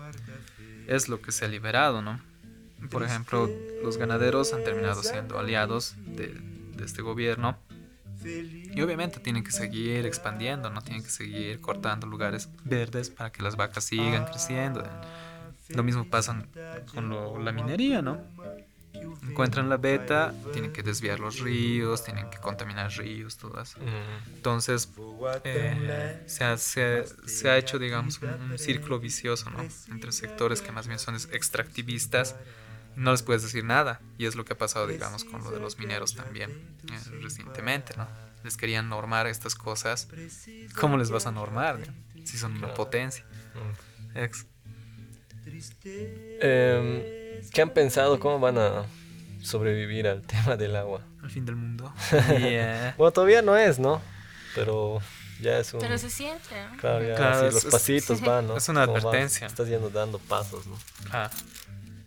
es 0.86 1.08
lo 1.08 1.22
que 1.22 1.32
se 1.32 1.44
ha 1.44 1.48
liberado, 1.48 2.02
¿no? 2.02 2.20
Por 2.88 3.02
ejemplo, 3.02 3.50
los 3.82 3.96
ganaderos 3.98 4.52
han 4.54 4.62
terminado 4.62 5.02
siendo 5.02 5.38
aliados 5.38 5.94
de, 6.06 6.40
de 6.76 6.84
este 6.84 7.02
gobierno 7.02 7.58
y 8.72 8.80
obviamente 8.82 9.20
tienen 9.20 9.42
que 9.42 9.50
seguir 9.52 10.06
expandiendo, 10.06 10.70
¿no? 10.70 10.80
Tienen 10.82 11.02
que 11.02 11.10
seguir 11.10 11.60
cortando 11.60 12.06
lugares 12.06 12.48
verdes 12.64 13.10
para 13.10 13.30
que 13.32 13.42
las 13.42 13.56
vacas 13.56 13.84
sigan 13.84 14.24
creciendo. 14.24 14.82
Lo 15.72 15.82
mismo 15.82 16.04
pasa 16.08 16.46
con 16.94 17.08
lo- 17.08 17.38
la 17.38 17.52
minería, 17.52 18.02
¿no? 18.02 18.20
Encuentran 19.22 19.68
la 19.68 19.76
beta, 19.76 20.34
tienen 20.50 20.72
que 20.72 20.82
desviar 20.82 21.20
los 21.20 21.40
ríos, 21.40 22.02
tienen 22.02 22.28
que 22.28 22.38
contaminar 22.38 22.90
ríos, 22.92 23.36
todo 23.36 23.60
eso. 23.60 23.78
Mm, 23.80 24.34
Entonces, 24.36 24.90
eh, 25.44 25.78
se, 26.26 26.44
ha, 26.44 26.56
se, 26.58 27.04
se 27.26 27.48
ha 27.50 27.58
hecho, 27.58 27.78
digamos, 27.78 28.22
un, 28.22 28.40
un 28.40 28.58
círculo 28.58 28.98
vicioso, 29.00 29.50
¿no? 29.50 29.66
Entre 29.90 30.12
sectores 30.12 30.62
que 30.62 30.72
más 30.72 30.86
bien 30.86 30.98
son 30.98 31.16
extractivistas, 31.16 32.36
no 32.96 33.12
les 33.12 33.22
puedes 33.22 33.42
decir 33.42 33.64
nada. 33.64 34.00
Y 34.18 34.26
es 34.26 34.34
lo 34.34 34.44
que 34.44 34.52
ha 34.54 34.58
pasado, 34.58 34.86
digamos, 34.86 35.24
con 35.24 35.42
lo 35.44 35.50
de 35.50 35.60
los 35.60 35.78
mineros 35.78 36.14
también, 36.14 36.50
eh, 36.92 36.98
recientemente, 37.22 37.94
¿no? 37.96 38.06
Les 38.44 38.56
querían 38.56 38.88
normar 38.88 39.26
estas 39.26 39.54
cosas. 39.54 40.08
¿Cómo 40.80 40.96
les 40.98 41.10
vas 41.10 41.26
a 41.26 41.30
normar? 41.32 41.78
no? 41.78 42.24
Si 42.24 42.38
son 42.38 42.56
una 42.56 42.72
potencia. 42.74 43.24
mm. 44.14 44.18
Ex- 44.18 44.46
Em, 46.40 47.02
¿Qué 47.52 47.62
han 47.62 47.70
pensado? 47.70 48.18
¿Cómo 48.20 48.38
van 48.40 48.58
a 48.58 48.84
sobrevivir 49.42 50.06
al 50.08 50.22
tema 50.26 50.56
del 50.56 50.76
agua? 50.76 51.02
al 51.22 51.30
fin 51.30 51.44
del 51.44 51.56
mundo. 51.56 51.92
Yeah. 52.38 52.94
Bueno, 52.96 53.12
todavía 53.12 53.42
no 53.42 53.56
es, 53.56 53.78
¿no? 53.78 54.00
Pero 54.54 55.00
ya 55.40 55.58
es 55.58 55.72
un... 55.74 55.80
Pero 55.80 55.98
se 55.98 56.08
siente, 56.10 56.48
¿no? 56.70 56.76
Claro, 56.78 57.06
ya 57.06 57.14
Claro, 57.14 57.36
así 57.38 57.46
es- 57.46 57.54
los 57.54 57.64
es- 57.66 57.70
pasitos 57.70 58.20
van, 58.20 58.46
¿no? 58.48 58.56
es 58.56 58.68
una 58.68 58.86
Como 58.86 58.98
advertencia. 58.98 59.46
estás 59.46 59.68
yendo 59.68 59.90
dando 59.90 60.18
pasos, 60.18 60.66
¿no? 60.66 60.78
Ah, 61.12 61.30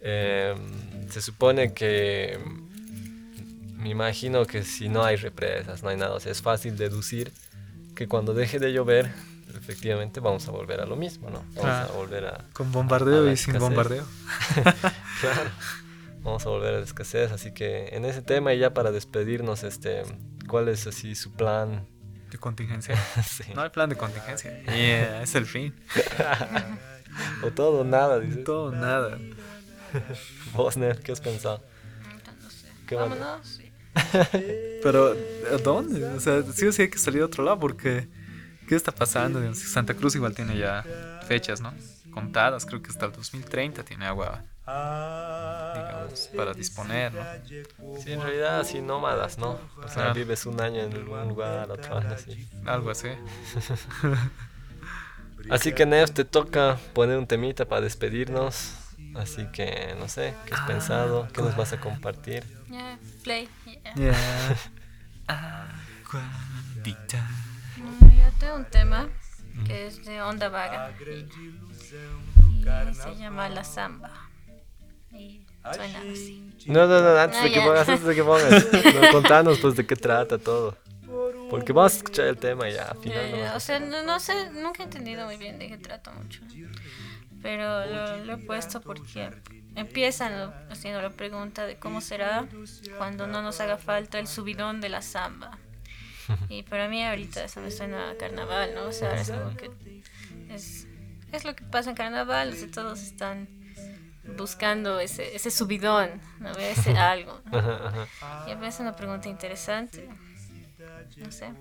Eh, 0.05 0.53
se 1.09 1.21
supone 1.21 1.73
que 1.73 2.37
me 3.77 3.89
imagino 3.89 4.45
que 4.45 4.63
si 4.63 4.89
no 4.89 5.03
hay 5.03 5.15
represas, 5.15 5.81
no 5.83 5.89
hay 5.89 5.97
nada, 5.97 6.13
o 6.13 6.19
sea, 6.19 6.31
es 6.31 6.41
fácil 6.41 6.77
deducir 6.77 7.31
que 7.95 8.07
cuando 8.07 8.33
deje 8.33 8.59
de 8.59 8.73
llover, 8.73 9.11
efectivamente 9.57 10.19
vamos 10.19 10.47
a 10.47 10.51
volver 10.51 10.81
a 10.81 10.85
lo 10.85 10.95
mismo, 10.95 11.29
¿no? 11.29 11.43
Vamos 11.55 11.63
Ah. 11.65 11.87
a 11.89 11.91
volver 11.95 12.25
a, 12.25 12.45
con 12.53 12.67
A 12.67 12.71
bombardeo 12.71 13.31
y 13.31 13.37
sin 13.37 13.57
bombardeo. 13.59 14.05
claro, 15.21 15.49
vamos 16.21 16.45
a 16.45 16.49
volver 16.49 16.73
a 16.75 16.77
la 16.79 16.83
escasez, 16.83 17.31
así 17.31 17.53
que 17.53 17.89
en 17.95 18.03
ese 18.05 18.21
tema 18.21 18.53
y 18.53 18.59
ya 18.59 18.73
para 18.73 18.91
despedirnos, 18.91 19.63
este, 19.63 20.03
¿cuál 20.47 20.67
es 20.69 20.85
así 20.87 21.15
su 21.15 21.31
plan? 21.33 21.85
De 22.31 22.37
contingencia. 22.39 22.95
Sí. 23.25 23.43
No 23.55 23.61
hay 23.61 23.69
plan 23.69 23.89
de 23.89 23.95
contingencia. 23.95 24.59
Yeah, 24.65 25.21
es 25.21 25.35
el 25.35 25.45
fin. 25.45 25.75
O 27.43 27.51
todo 27.51 27.81
o 27.81 27.83
nada, 27.83 28.19
dices. 28.19 28.43
Todo 28.43 28.71
nada. 28.71 29.19
Vos, 30.53 30.77
Nel, 30.77 30.99
¿qué 30.99 31.11
has 31.11 31.21
pensado? 31.21 31.61
No 32.41 32.49
sé. 32.49 32.67
Qué 32.87 32.95
bueno. 32.95 33.15
Vámonos. 33.15 33.47
sí. 33.47 33.71
Pero, 34.83 35.15
¿a 35.53 35.57
dónde? 35.63 36.03
O 36.05 36.19
sea, 36.19 36.41
sí 36.51 36.65
o 36.65 36.71
sí 36.71 36.83
hay 36.83 36.89
que 36.89 36.97
salir 36.97 37.21
a 37.21 37.25
otro 37.25 37.43
lado 37.43 37.59
porque. 37.59 38.07
¿Qué 38.67 38.75
está 38.75 38.91
pasando? 38.93 39.53
Santa 39.55 39.93
Cruz 39.93 40.15
igual 40.15 40.33
tiene 40.33 40.57
ya 40.57 40.83
fechas, 41.27 41.59
¿no? 41.61 41.73
Contadas, 42.11 42.65
creo 42.65 42.81
que 42.81 42.89
hasta 42.89 43.05
el 43.07 43.11
2030 43.11 43.83
tiene 43.83 44.05
agua, 44.05 44.41
digamos, 44.65 46.29
para 46.35 46.53
disponer, 46.53 47.11
¿no? 47.13 47.21
Sí, 48.01 48.13
en 48.13 48.21
realidad 48.21 48.61
así 48.61 48.81
nómadas, 48.81 49.37
¿no? 49.37 49.59
O 49.83 49.87
sea, 49.89 50.11
Ah. 50.11 50.13
vives 50.13 50.45
un 50.45 50.59
año 50.61 50.81
en 50.81 50.95
un 50.97 51.27
lugar, 51.27 51.69
otro 51.71 51.97
año 51.97 52.09
así. 52.13 52.47
Algo 52.65 52.89
así. 52.89 53.09
Así 55.49 55.73
que 55.73 55.85
Nef, 55.85 56.11
te 56.11 56.23
toca 56.23 56.77
poner 56.93 57.17
un 57.17 57.27
temita 57.27 57.65
para 57.65 57.81
despedirnos. 57.81 58.75
Así 59.15 59.45
que 59.53 59.95
no 59.99 60.07
sé, 60.07 60.33
¿qué 60.45 60.53
has 60.53 60.61
pensado? 60.61 61.27
¿Qué 61.33 61.41
nos 61.41 61.55
vas 61.55 61.73
a 61.73 61.79
compartir? 61.79 62.43
Ya, 62.69 62.97
play. 63.23 63.47
yeah. 63.65 63.93
Yeah. 63.95 64.57
Aguadita. 66.03 67.27
Mm, 67.77 68.09
Yo 68.09 68.31
tengo 68.39 68.55
un 68.55 68.65
tema 68.65 69.09
que 69.65 69.87
es 69.87 70.03
de 70.05 70.21
onda 70.21 70.49
vaga 70.49 70.91
y, 70.99 71.27
y 72.89 72.93
se 72.95 73.15
llama 73.17 73.49
La 73.49 73.63
Samba. 73.63 74.11
Y 75.11 75.45
suena 75.75 75.99
así. 75.99 76.53
No, 76.65 76.87
no, 76.87 77.01
no, 77.01 77.17
antes 77.19 77.39
Ah, 77.39 77.43
de 77.43 77.49
que 77.51 77.59
ya. 77.59 77.65
pongas, 77.65 77.89
antes 77.89 78.05
de 78.05 78.15
que 78.15 78.23
pongas, 78.23 78.73
no, 78.95 79.11
contanos 79.11 79.59
pues 79.59 79.75
de 79.75 79.85
qué 79.85 79.95
trata 79.95 80.37
todo. 80.37 80.77
Porque 81.49 81.71
vamos 81.71 81.93
a 81.93 81.97
escuchar 81.97 82.25
el 82.27 82.37
tema 82.37 82.67
ya, 82.69 82.85
al 82.85 82.97
final 82.97 83.31
ya, 83.31 83.51
no 83.51 83.57
O 83.57 83.59
sea, 83.59 83.79
no, 83.79 84.03
no 84.03 84.19
sé, 84.19 84.49
nunca 84.51 84.81
he 84.81 84.85
entendido 84.85 85.25
muy 85.25 85.37
bien 85.37 85.59
de 85.59 85.67
qué 85.67 85.77
trata 85.77 86.11
mucho. 86.11 86.41
Pero 87.43 87.85
lo, 87.85 88.25
lo 88.25 88.33
he 88.33 88.37
puesto 88.37 88.81
porque 88.81 89.29
empiezan 89.75 90.53
haciendo 90.71 91.01
la 91.01 91.09
pregunta 91.11 91.67
de 91.67 91.77
cómo 91.77 92.01
será 92.01 92.47
cuando 92.97 93.27
no 93.27 93.41
nos 93.41 93.59
haga 93.59 93.77
falta 93.77 94.17
el 94.17 94.27
subidón 94.27 94.81
de 94.81 94.89
la 94.89 95.01
samba. 95.01 95.59
Y 96.49 96.63
para 96.63 96.87
mí 96.87 97.03
ahorita 97.03 97.43
eso 97.43 97.59
me 97.59 97.69
suena 97.69 98.11
a 98.11 98.17
carnaval, 98.17 98.73
¿no? 98.73 98.85
O 98.85 98.91
sea, 98.91 99.13
es 99.13 99.29
como 99.29 99.55
que 99.57 99.69
es, 100.49 100.87
es 101.31 101.45
lo 101.45 101.55
que 101.55 101.65
pasa 101.65 101.89
en 101.89 101.95
carnaval, 101.95 102.53
o 102.53 102.55
sea, 102.55 102.71
todos 102.71 103.01
están 103.01 103.47
buscando 104.37 104.99
ese, 104.99 105.35
ese 105.35 105.51
subidón, 105.51 106.21
¿no? 106.39 106.51
Ese 106.51 106.91
algo. 106.97 107.41
¿no? 107.51 107.57
Ajá, 107.57 108.07
ajá. 108.21 108.45
Y 108.47 108.51
me 108.51 108.57
parece 108.57 108.81
una 108.81 108.95
pregunta 108.95 109.27
interesante. 109.27 110.07
No 111.17 111.31
sé. 111.31 111.51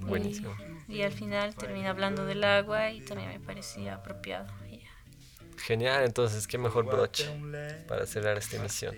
Buenísimo. 0.00 0.54
Y, 0.88 0.96
y 0.96 1.02
al 1.02 1.12
final 1.12 1.54
termina 1.54 1.90
hablando 1.90 2.26
del 2.26 2.44
agua 2.44 2.90
y 2.90 3.00
también 3.00 3.30
me 3.30 3.40
parecía 3.40 3.94
apropiado. 3.94 4.46
Genial, 5.66 6.04
entonces, 6.04 6.46
qué 6.46 6.58
mejor 6.58 6.84
broche 6.84 7.30
para 7.88 8.06
cerrar 8.06 8.36
esta 8.36 8.56
emisión. 8.56 8.94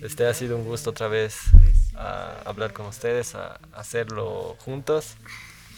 Este 0.00 0.26
ha 0.26 0.34
sido 0.34 0.56
un 0.56 0.64
gusto 0.64 0.90
otra 0.90 1.08
vez 1.08 1.38
a 1.94 2.40
hablar 2.44 2.72
con 2.72 2.86
ustedes, 2.86 3.34
a 3.34 3.58
hacerlo 3.72 4.56
juntos. 4.58 5.16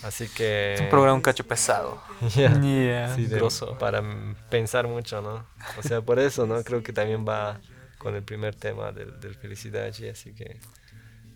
Así 0.02 0.28
que... 0.28 0.74
Es 0.74 0.80
un 0.80 0.88
programa 0.90 1.14
un 1.14 1.22
cacho 1.22 1.44
pesado. 1.46 2.02
Ya. 2.34 2.60
Yeah. 2.60 3.14
Sí, 3.14 3.26
de- 3.26 3.40
para 3.78 4.02
pensar 4.50 4.88
mucho, 4.88 5.22
¿no? 5.22 5.46
O 5.78 5.82
sea, 5.82 6.00
por 6.00 6.18
eso, 6.18 6.46
¿no? 6.46 6.62
Creo 6.64 6.82
que 6.82 6.92
también 6.92 7.24
va 7.26 7.60
con 7.98 8.14
el 8.14 8.22
primer 8.22 8.54
tema 8.54 8.92
del, 8.92 9.18
del 9.20 9.34
felicidad, 9.36 9.92
y 9.98 10.08
así 10.08 10.32
que 10.34 10.58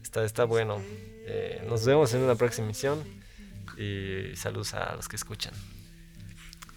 está, 0.02 0.24
está 0.24 0.44
bueno. 0.44 0.80
Eh, 1.26 1.64
nos 1.68 1.84
vemos 1.86 2.12
en 2.14 2.22
una 2.22 2.34
próxima 2.34 2.66
emisión 2.66 3.02
y 3.76 4.34
saludos 4.36 4.74
a 4.74 4.94
los 4.96 5.08
que 5.08 5.16
escuchan. 5.16 5.54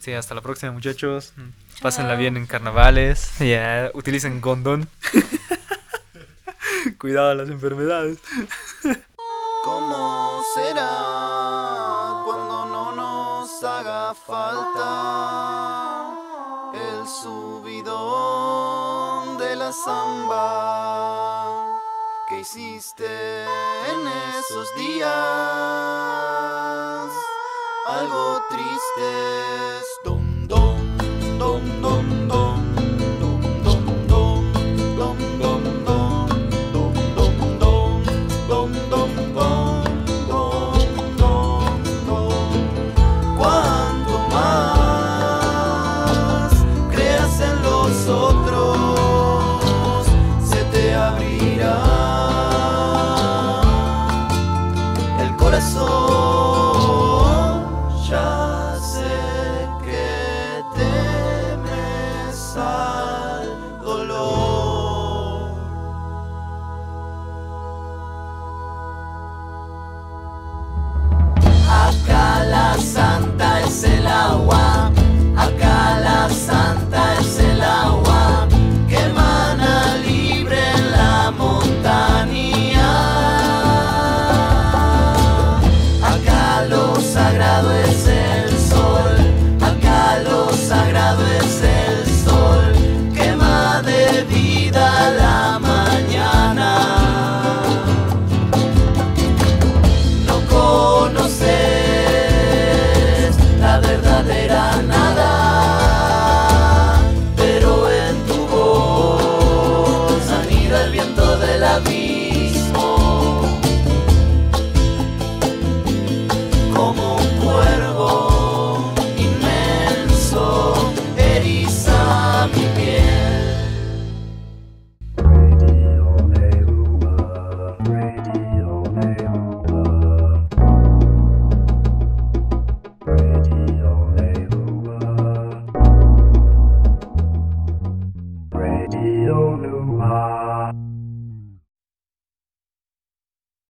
Sí, 0.04 0.12
hasta 0.12 0.36
la 0.36 0.42
próxima, 0.42 0.74
muchachos. 0.74 1.32
Pásenla 1.82 2.16
bien 2.16 2.36
en 2.36 2.46
carnavales. 2.46 3.40
Ya, 3.40 3.90
utilicen 3.94 4.42
condón. 4.42 4.90
Cuidado 7.00 7.30
a 7.30 7.36
las 7.36 7.48
enfermedades. 7.48 8.18
¿Cómo 9.64 10.44
será 10.56 12.22
cuando 12.26 12.66
no 12.66 12.92
nos 12.98 13.64
haga 13.64 14.14
falta 14.14 16.10
el 16.74 17.08
subidón 17.08 17.78
de 19.38 19.56
la 19.56 19.72
samba 19.72 21.80
que 22.28 22.42
hiciste 22.42 23.44
en 23.44 24.08
esos 24.38 24.76
días? 24.76 25.10
Algo 27.86 28.42
tristes, 28.50 29.84